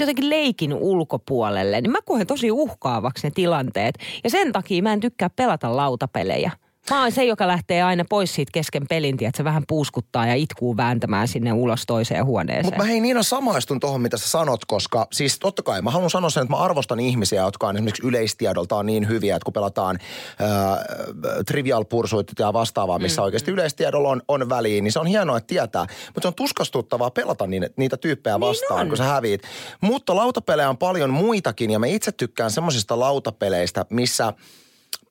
jotenkin 0.00 0.30
leikin 0.30 0.72
ulkopuolelle, 0.74 1.80
niin 1.80 1.90
mä 1.90 1.98
koen 2.04 2.26
tosi 2.26 2.50
uhkaavaksi 2.50 3.26
ne 3.26 3.30
tilanteet. 3.34 3.94
Ja 4.24 4.30
sen 4.30 4.52
takia 4.52 4.82
mä 4.82 4.92
en 4.92 5.00
tykkää 5.00 5.30
pelata 5.30 5.76
lautapelejä. 5.76 6.50
Mä 6.90 7.02
oon 7.02 7.12
se, 7.12 7.24
joka 7.24 7.46
lähtee 7.46 7.82
aina 7.82 8.04
pois 8.08 8.34
siitä 8.34 8.50
kesken 8.52 8.82
pelin, 8.88 9.14
että 9.14 9.36
se 9.36 9.44
vähän 9.44 9.62
puuskuttaa 9.68 10.26
ja 10.26 10.34
itkuu 10.34 10.76
vääntämään 10.76 11.28
sinne 11.28 11.52
ulos 11.52 11.84
toiseen 11.86 12.24
huoneeseen. 12.24 12.64
Mutta 12.64 12.78
mä 12.78 12.84
hei 12.84 13.00
Niina 13.00 13.22
samaistun 13.22 13.80
tuohon, 13.80 14.00
mitä 14.00 14.16
sä 14.16 14.28
sanot, 14.28 14.64
koska 14.64 15.06
siis 15.12 15.38
totta 15.38 15.62
kai 15.62 15.82
mä 15.82 15.90
haluan 15.90 16.10
sanoa 16.10 16.30
sen, 16.30 16.42
että 16.42 16.52
mä 16.52 16.62
arvostan 16.62 17.00
ihmisiä, 17.00 17.42
jotka 17.42 17.66
on 17.66 17.76
esimerkiksi 17.76 18.06
yleistiedoltaan 18.06 18.86
niin 18.86 19.08
hyviä, 19.08 19.36
että 19.36 19.44
kun 19.44 19.52
pelataan 19.52 19.98
äh, 20.40 20.78
trivial 21.46 21.84
pursuit 21.84 22.32
ja 22.38 22.52
vastaavaa, 22.52 22.98
missä 22.98 23.22
mm, 23.22 23.24
oikeasti 23.24 23.50
yleistiedolla 23.50 24.08
on, 24.08 24.22
on 24.28 24.48
väliin, 24.48 24.84
niin 24.84 24.92
se 24.92 24.98
on 24.98 25.06
hienoa, 25.06 25.36
että 25.36 25.46
tietää. 25.46 25.86
Mutta 26.06 26.22
se 26.22 26.28
on 26.28 26.34
tuskastuttavaa 26.34 27.10
pelata 27.10 27.46
niin, 27.46 27.70
niitä 27.76 27.96
tyyppejä 27.96 28.40
vastaan, 28.40 28.80
on. 28.80 28.88
kun 28.88 28.96
sä 28.96 29.04
häviit. 29.04 29.42
Mutta 29.80 30.16
lautapelejä 30.16 30.68
on 30.68 30.78
paljon 30.78 31.10
muitakin 31.10 31.70
ja 31.70 31.78
mä 31.78 31.86
itse 31.86 32.12
tykkään 32.12 32.50
semmoisista 32.50 33.00
lautapeleistä, 33.00 33.86
missä 33.90 34.32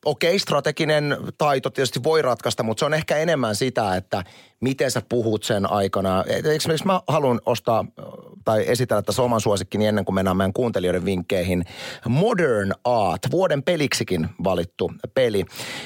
okei, 0.06 0.40
strateginen 0.40 1.18
taito 1.38 1.70
tietysti 1.70 2.04
voi 2.04 2.22
ratkaista, 2.22 2.64
mutta 2.64 2.80
se 2.80 2.86
on 2.86 2.94
ehkä 2.94 3.18
enemmän 3.18 3.56
sitä, 3.56 3.96
että 3.96 4.24
miten 4.60 4.92
sä 4.92 5.02
puhut 5.10 5.44
sen 5.44 5.72
aikana. 5.72 6.24
Esimerkiksi 6.56 6.88
mä 6.88 7.02
haluan 7.08 7.42
ostaa 7.46 7.86
tai 8.46 8.64
esitellä 8.68 9.02
tässä 9.02 9.22
oman 9.22 9.42
suosikkini 9.42 9.88
ennen 9.88 10.06
kuin 10.06 10.16
mennään 10.16 10.38
meidän 10.38 10.54
kuuntelijoiden 10.54 11.06
vinkkeihin. 11.06 11.66
Modern 12.08 12.72
Art, 12.84 13.22
vuoden 13.32 13.64
peliksikin 13.64 14.30
valittu 14.44 14.92
peli. 15.14 15.46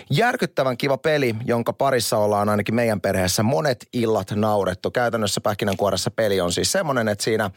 Järkyttävän 0.10 0.78
kiva 0.78 0.98
peli, 0.98 1.36
jonka 1.46 1.74
parissa 1.74 2.18
ollaan 2.18 2.50
ainakin 2.50 2.76
meidän 2.76 3.02
perheessä 3.02 3.44
monet 3.44 3.88
illat 3.94 4.32
naurettu. 4.32 4.92
Käytännössä 4.92 5.42
pähkinänkuoressa 5.42 6.12
peli 6.12 6.42
on 6.42 6.52
siis 6.52 6.72
semmoinen, 6.72 7.08
että 7.08 7.24
siinä 7.24 7.52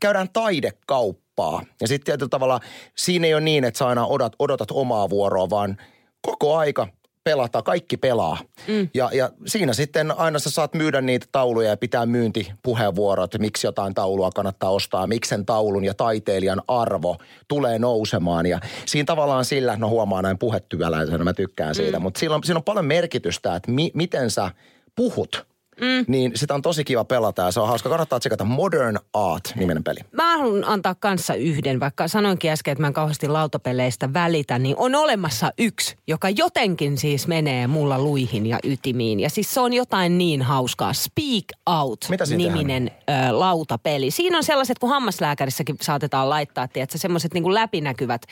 käydään 0.00 0.28
taidekauppaa. 0.32 1.62
Ja 1.80 1.88
sitten 1.88 2.04
tietyllä 2.04 2.28
tavalla 2.28 2.60
siinä 2.96 3.26
ei 3.26 3.34
ole 3.34 3.40
niin, 3.40 3.64
että 3.64 3.78
sä 3.78 3.86
aina 3.86 4.06
odotat, 4.06 4.36
odotat 4.38 4.70
omaa 4.70 5.10
vuoroa, 5.10 5.50
vaan 5.50 5.76
koko 6.22 6.56
aika 6.56 6.88
pelata, 7.24 7.62
kaikki 7.62 7.96
pelaa. 7.96 8.38
Mm. 8.68 8.88
Ja, 8.94 9.10
ja 9.12 9.30
siinä 9.46 9.72
sitten 9.72 10.18
aina 10.18 10.38
sä 10.38 10.50
saat 10.50 10.74
myydä 10.74 11.00
niitä 11.00 11.26
tauluja 11.32 11.70
ja 11.70 11.76
pitää 11.76 12.06
myyntipuheenvuorot, 12.06 13.24
että 13.24 13.38
miksi 13.38 13.66
jotain 13.66 13.94
taulua 13.94 14.30
kannattaa 14.30 14.70
ostaa, 14.70 15.06
miksi 15.06 15.28
sen 15.28 15.46
taulun 15.46 15.84
ja 15.84 15.94
taiteilijan 15.94 16.62
arvo 16.68 17.16
tulee 17.48 17.78
nousemaan. 17.78 18.46
Ja 18.46 18.60
siinä 18.86 19.06
tavallaan 19.06 19.44
sillä, 19.44 19.76
no 19.76 19.88
huomaa 19.88 20.22
näin 20.22 20.38
puhetyöläisenä, 20.38 21.24
mä 21.24 21.32
tykkään 21.32 21.74
siitä, 21.74 21.98
mm. 21.98 22.02
mutta 22.02 22.20
siinä 22.20 22.34
on, 22.34 22.44
siinä 22.44 22.58
on 22.58 22.64
paljon 22.64 22.86
merkitystä, 22.86 23.56
että 23.56 23.70
mi, 23.70 23.90
miten 23.94 24.30
sä 24.30 24.50
puhut. 24.96 25.46
Mm. 25.80 26.04
Niin 26.08 26.32
sitä 26.34 26.54
on 26.54 26.62
tosi 26.62 26.84
kiva 26.84 27.04
pelata 27.04 27.42
ja 27.42 27.50
se 27.50 27.60
on 27.60 27.68
hauska. 27.68 27.88
Kannattaa 27.88 28.20
tsekata 28.20 28.44
Modern 28.44 28.96
Art-niminen 29.12 29.84
peli. 29.84 30.00
Mä 30.12 30.38
haluan 30.38 30.64
antaa 30.64 30.94
kanssa 30.94 31.34
yhden, 31.34 31.80
vaikka 31.80 32.08
sanoinkin 32.08 32.50
äsken, 32.50 32.72
että 32.72 32.82
mä 32.82 32.86
en 32.86 32.92
kauheasti 32.92 33.28
lautapeleistä 33.28 34.12
välitä, 34.12 34.58
niin 34.58 34.76
on 34.78 34.94
olemassa 34.94 35.52
yksi, 35.58 35.96
joka 36.06 36.30
jotenkin 36.30 36.98
siis 36.98 37.26
menee 37.26 37.66
mulla 37.66 37.98
luihin 37.98 38.46
ja 38.46 38.58
ytimiin. 38.64 39.20
Ja 39.20 39.30
siis 39.30 39.54
se 39.54 39.60
on 39.60 39.72
jotain 39.72 40.18
niin 40.18 40.42
hauskaa. 40.42 40.92
Speak 40.92 41.44
Out 41.66 42.06
Mitä 42.08 42.26
siinä 42.26 42.52
niminen 42.52 42.90
ö, 42.90 43.38
lautapeli. 43.38 44.10
Siinä 44.10 44.36
on 44.36 44.44
sellaiset, 44.44 44.78
kun 44.78 44.90
hammaslääkärissäkin 44.90 45.76
saatetaan 45.82 46.30
laittaa, 46.30 46.68
tiedätkö, 46.68 46.98
semmoiset 46.98 47.34
niin 47.34 47.54
läpinäkyvät, 47.54 48.22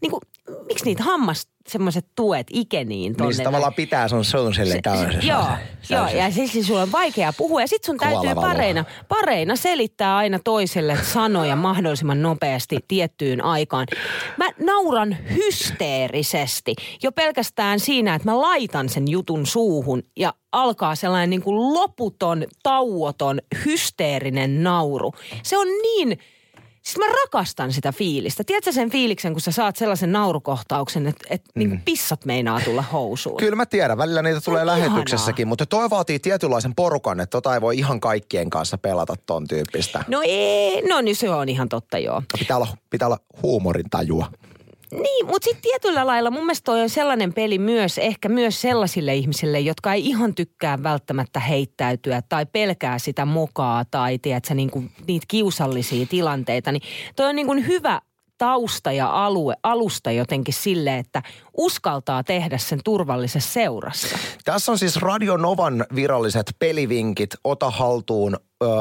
niin 0.00 0.10
kuin, 0.10 0.20
miksi 0.68 0.84
niitä 0.84 1.02
hammas, 1.02 1.48
semmoiset 1.68 2.06
tuet 2.16 2.46
ikeniin 2.52 3.16
tonne. 3.16 3.28
Niin 3.28 3.36
se 3.36 3.42
tavallaan 3.42 3.74
pitää 3.74 4.08
sun 4.08 4.24
suun 4.24 4.54
silleen 4.54 4.82
käydä. 4.82 5.18
Joo, 5.22 5.46
joo, 5.90 6.08
ja 6.08 6.30
siksi 6.30 6.64
sulla 6.64 6.82
on 6.82 6.92
vaikea 6.92 7.32
puhua. 7.32 7.60
Ja 7.60 7.68
sit 7.68 7.84
sun 7.84 7.96
täytyy 7.96 8.34
pareina, 8.34 8.84
pareina 9.08 9.56
selittää 9.56 10.16
aina 10.16 10.38
toiselle 10.44 10.98
sanoja 11.02 11.56
mahdollisimman 11.56 12.22
nopeasti 12.22 12.78
tiettyyn 12.88 13.44
aikaan. 13.44 13.86
Mä 14.36 14.48
nauran 14.60 15.16
hysteerisesti 15.34 16.74
jo 17.02 17.12
pelkästään 17.12 17.80
siinä, 17.80 18.14
että 18.14 18.28
mä 18.28 18.40
laitan 18.40 18.88
sen 18.88 19.08
jutun 19.08 19.46
suuhun 19.46 20.02
ja 20.16 20.34
alkaa 20.52 20.94
sellainen 20.94 21.30
niin 21.30 21.42
kuin 21.42 21.74
loputon, 21.74 22.44
tauoton, 22.62 23.38
hysteerinen 23.64 24.62
nauru. 24.62 25.12
Se 25.42 25.58
on 25.58 25.66
niin... 25.66 26.18
Siis 26.88 26.98
mä 26.98 27.06
rakastan 27.06 27.72
sitä 27.72 27.92
fiilistä. 27.92 28.44
Tiedätkö 28.44 28.72
sen 28.72 28.90
fiiliksen, 28.90 29.32
kun 29.32 29.40
sä 29.40 29.52
saat 29.52 29.76
sellaisen 29.76 30.12
naurukohtauksen, 30.12 31.06
että, 31.06 31.26
että 31.30 31.50
mm. 31.54 31.58
niin 31.58 31.82
pissat 31.84 32.24
meinaa 32.24 32.60
tulla 32.60 32.82
housuun? 32.82 33.36
Kyllä 33.36 33.56
mä 33.56 33.66
tiedän, 33.66 33.98
välillä 33.98 34.22
niitä 34.22 34.40
tulee 34.40 34.60
on 34.60 34.66
lähetyksessäkin, 34.66 35.48
mutta 35.48 35.66
toi 35.66 35.90
vaatii 35.90 36.18
tietynlaisen 36.18 36.74
porukan, 36.74 37.20
että 37.20 37.30
tota 37.30 37.54
ei 37.54 37.60
voi 37.60 37.78
ihan 37.78 38.00
kaikkien 38.00 38.50
kanssa 38.50 38.78
pelata 38.78 39.14
ton 39.26 39.48
tyyppistä. 39.48 40.04
No 40.08 40.22
ei, 40.24 40.82
no 40.88 41.00
niin 41.00 41.16
se 41.16 41.30
on 41.30 41.48
ihan 41.48 41.68
totta 41.68 41.98
joo. 41.98 42.22
Pitää 42.38 42.56
olla, 42.56 42.76
pitää 42.90 43.08
olla 43.08 43.20
huumorin 43.42 43.90
tajua. 43.90 44.26
Niin, 44.92 45.26
mutta 45.26 45.44
sitten 45.44 45.62
tietyllä 45.62 46.06
lailla 46.06 46.30
mun 46.30 46.42
mielestä 46.42 46.64
toi 46.64 46.82
on 46.82 46.88
sellainen 46.88 47.32
peli 47.32 47.58
myös, 47.58 47.98
ehkä 47.98 48.28
myös 48.28 48.60
sellaisille 48.60 49.14
ihmisille, 49.14 49.60
jotka 49.60 49.92
ei 49.92 50.06
ihan 50.06 50.34
tykkää 50.34 50.82
välttämättä 50.82 51.40
heittäytyä 51.40 52.22
tai 52.28 52.46
pelkää 52.46 52.98
sitä 52.98 53.24
mokaa 53.24 53.84
tai 53.84 54.18
tiedätkö, 54.18 54.54
niin 54.54 54.70
kuin 54.70 54.90
niitä 55.06 55.26
kiusallisia 55.28 56.06
tilanteita. 56.06 56.72
Niin 56.72 56.82
toi 57.16 57.26
on 57.26 57.36
niin 57.36 57.46
kuin 57.46 57.66
hyvä 57.66 58.00
tausta 58.38 58.92
ja 58.92 59.26
alue, 59.26 59.54
alusta 59.62 60.10
jotenkin 60.10 60.54
sille, 60.54 60.98
että 60.98 61.22
uskaltaa 61.58 62.24
tehdä 62.24 62.58
sen 62.58 62.80
turvallisessa 62.84 63.52
seurassa. 63.52 64.18
Tässä 64.44 64.72
on 64.72 64.78
siis 64.78 64.96
Radio 64.96 65.36
Novan 65.36 65.84
viralliset 65.94 66.56
pelivinkit. 66.58 67.30
Ota 67.44 67.70
haltuun 67.70 68.36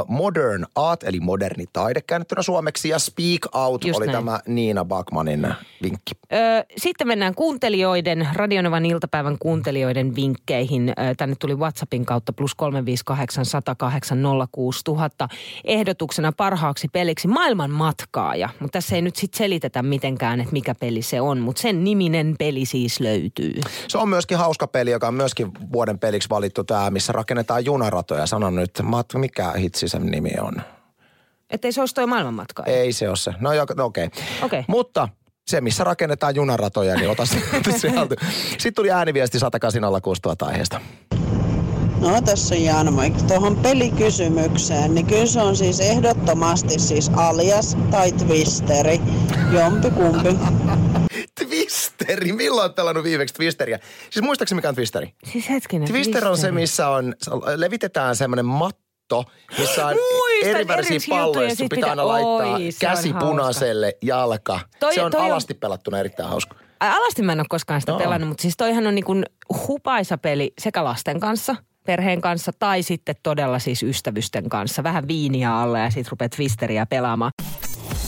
Modern 0.08 0.66
Art, 0.76 1.04
eli 1.04 1.20
moderni 1.20 1.66
taide 1.74 2.02
käännettynä 2.02 2.42
suomeksi, 2.42 2.90
ja 2.90 3.00
Speak 3.00 3.56
Out 3.56 3.86
Just 3.86 3.98
oli 3.98 4.06
näin. 4.06 4.16
tämä 4.16 4.40
Niina 4.48 4.86
Bakmanin 4.86 5.48
vinkki. 5.84 6.12
Ö, 6.34 6.38
sitten 6.78 7.08
mennään 7.08 7.36
kuuntelijoiden, 7.36 8.28
Radionovan 8.34 8.86
iltapäivän 8.86 9.38
kuuntelijoiden 9.40 10.16
vinkkeihin. 10.16 10.94
Tänne 11.18 11.36
tuli 11.40 11.56
WhatsAppin 11.56 12.06
kautta 12.06 12.34
plus 12.34 12.56
358 12.56 13.46
108 13.46 14.20
06000 14.52 15.30
ehdotuksena 15.64 16.32
parhaaksi 16.32 16.88
peliksi 16.88 17.28
maailman 17.28 17.72
matkaaja. 17.72 18.50
Mutta 18.60 18.78
tässä 18.78 18.96
ei 18.96 19.02
nyt 19.02 19.16
sitten 19.16 19.38
selitetä 19.38 19.84
mitenkään, 19.84 20.40
että 20.40 20.54
mikä 20.54 20.76
peli 20.76 21.02
se 21.02 21.22
on, 21.22 21.40
mutta 21.40 21.62
sen 21.62 21.84
niminen 21.84 22.36
peli 22.40 22.66
siis 22.68 23.00
löytyy. 23.00 23.54
Se 23.88 23.98
on 23.98 24.10
myöskin 24.10 24.38
hauska 24.38 24.68
peli, 24.68 24.92
joka 24.92 25.08
on 25.08 25.14
myöskin 25.14 25.52
vuoden 25.74 26.00
peliksi 26.00 26.30
valittu 26.30 26.64
tämä, 26.64 26.90
missä 26.90 27.14
rakennetaan 27.14 27.66
junaratoja. 27.66 28.26
Sanon 28.26 28.56
nyt, 28.56 28.72
Mat, 28.84 29.08
mikä 29.14 29.52
hitsi 29.52 29.88
sen 29.88 30.06
nimi 30.06 30.32
on? 30.42 30.62
Että 31.50 31.68
ei 31.68 31.72
se 31.72 31.80
olisi 31.80 31.96
toi 31.96 32.08
maailmanmatkaaja. 32.08 32.78
Ei 32.78 32.94
se 32.94 33.08
ole 33.10 33.18
se. 33.18 33.34
No, 33.40 33.50
no 33.76 33.86
okei. 33.86 34.06
Okay. 34.06 34.24
Okei. 34.42 34.64
Mutta 34.68 35.10
se, 35.48 35.62
missä 35.62 35.84
rakennetaan 35.84 36.36
junaratoja, 36.36 36.96
niin 36.96 37.10
ota 37.10 37.26
sieltä. 37.78 38.16
Sitten 38.50 38.74
tuli 38.74 38.92
ääniviesti 38.92 39.40
108 39.40 39.82
tuota 40.22 40.46
aiheesta. 40.46 40.82
No 42.02 42.22
tässä 42.22 42.56
on 42.56 42.64
Janmoik. 42.64 43.22
Tuohon 43.22 43.56
pelikysymykseen, 43.56 44.96
niin 44.96 45.06
kyllä 45.06 45.26
se 45.26 45.42
on 45.42 45.56
siis 45.56 45.80
ehdottomasti 45.80 46.80
siis 46.80 47.12
alias 47.16 47.78
tai 47.92 48.12
twisteri. 48.12 49.02
Jompi 49.52 49.90
kumpi. 49.90 50.30
Twisteri. 52.08 52.34
Milloin 52.34 52.64
olet 52.66 52.76
pelannut 52.76 53.04
viimeksi 53.04 53.34
Twisteriä? 53.36 53.80
Siis 54.10 54.24
muistaakseni 54.24 54.58
mikä 54.58 54.70
on 54.70 54.76
Twisteri? 54.76 55.14
Siis 55.32 55.50
hetkinen. 55.50 55.88
Twister 55.88 56.28
on 56.28 56.38
se, 56.38 56.52
missä 56.52 56.90
on, 56.90 57.14
levitetään 57.56 58.16
semmoinen 58.16 58.46
matto, 58.46 59.26
missä 59.60 59.86
on 59.86 59.96
Muistan, 59.96 60.50
eri 60.50 60.68
värisiä 60.68 61.00
palloja. 61.10 61.56
Sun 61.56 61.70
pitää 61.70 61.90
aina 61.90 62.08
laittaa 62.08 62.30
Oi, 62.56 62.66
on 62.66 62.72
käsi 62.80 63.14
punaiselle, 63.14 63.98
jalka. 64.02 64.60
Toi- 64.80 64.94
se 64.94 65.02
on 65.04 65.12
toi 65.12 65.22
on- 65.22 65.28
alasti 65.28 65.54
pelattuna 65.54 66.00
erittäin 66.00 66.30
hauska. 66.30 66.56
Alasti 66.80 67.22
mä 67.22 67.32
en 67.32 67.40
ole 67.40 67.46
koskaan 67.50 67.82
sitä 67.82 67.92
Joo. 67.92 68.00
pelannut, 68.00 68.28
mutta 68.30 68.42
siis 68.42 68.58
toihan 68.58 68.88
on 68.88 68.96
niin 68.96 69.06
kuin 69.06 69.26
hupaisa 69.68 70.18
peli 70.18 70.54
sekä 70.60 70.84
lasten 70.84 71.20
kanssa, 71.20 71.56
perheen 71.86 72.22
kanssa 72.22 72.52
tai 72.60 72.84
sitten 72.84 73.16
todella 73.24 73.60
siis 73.60 73.84
ystävysten 73.84 74.50
kanssa. 74.50 74.84
Vähän 74.84 75.08
viiniä 75.08 75.58
alle 75.58 75.80
ja 75.80 75.90
sitten 75.90 76.12
rupeat 76.12 76.32
twisteriä 76.32 76.86
pelaamaan. 76.86 77.32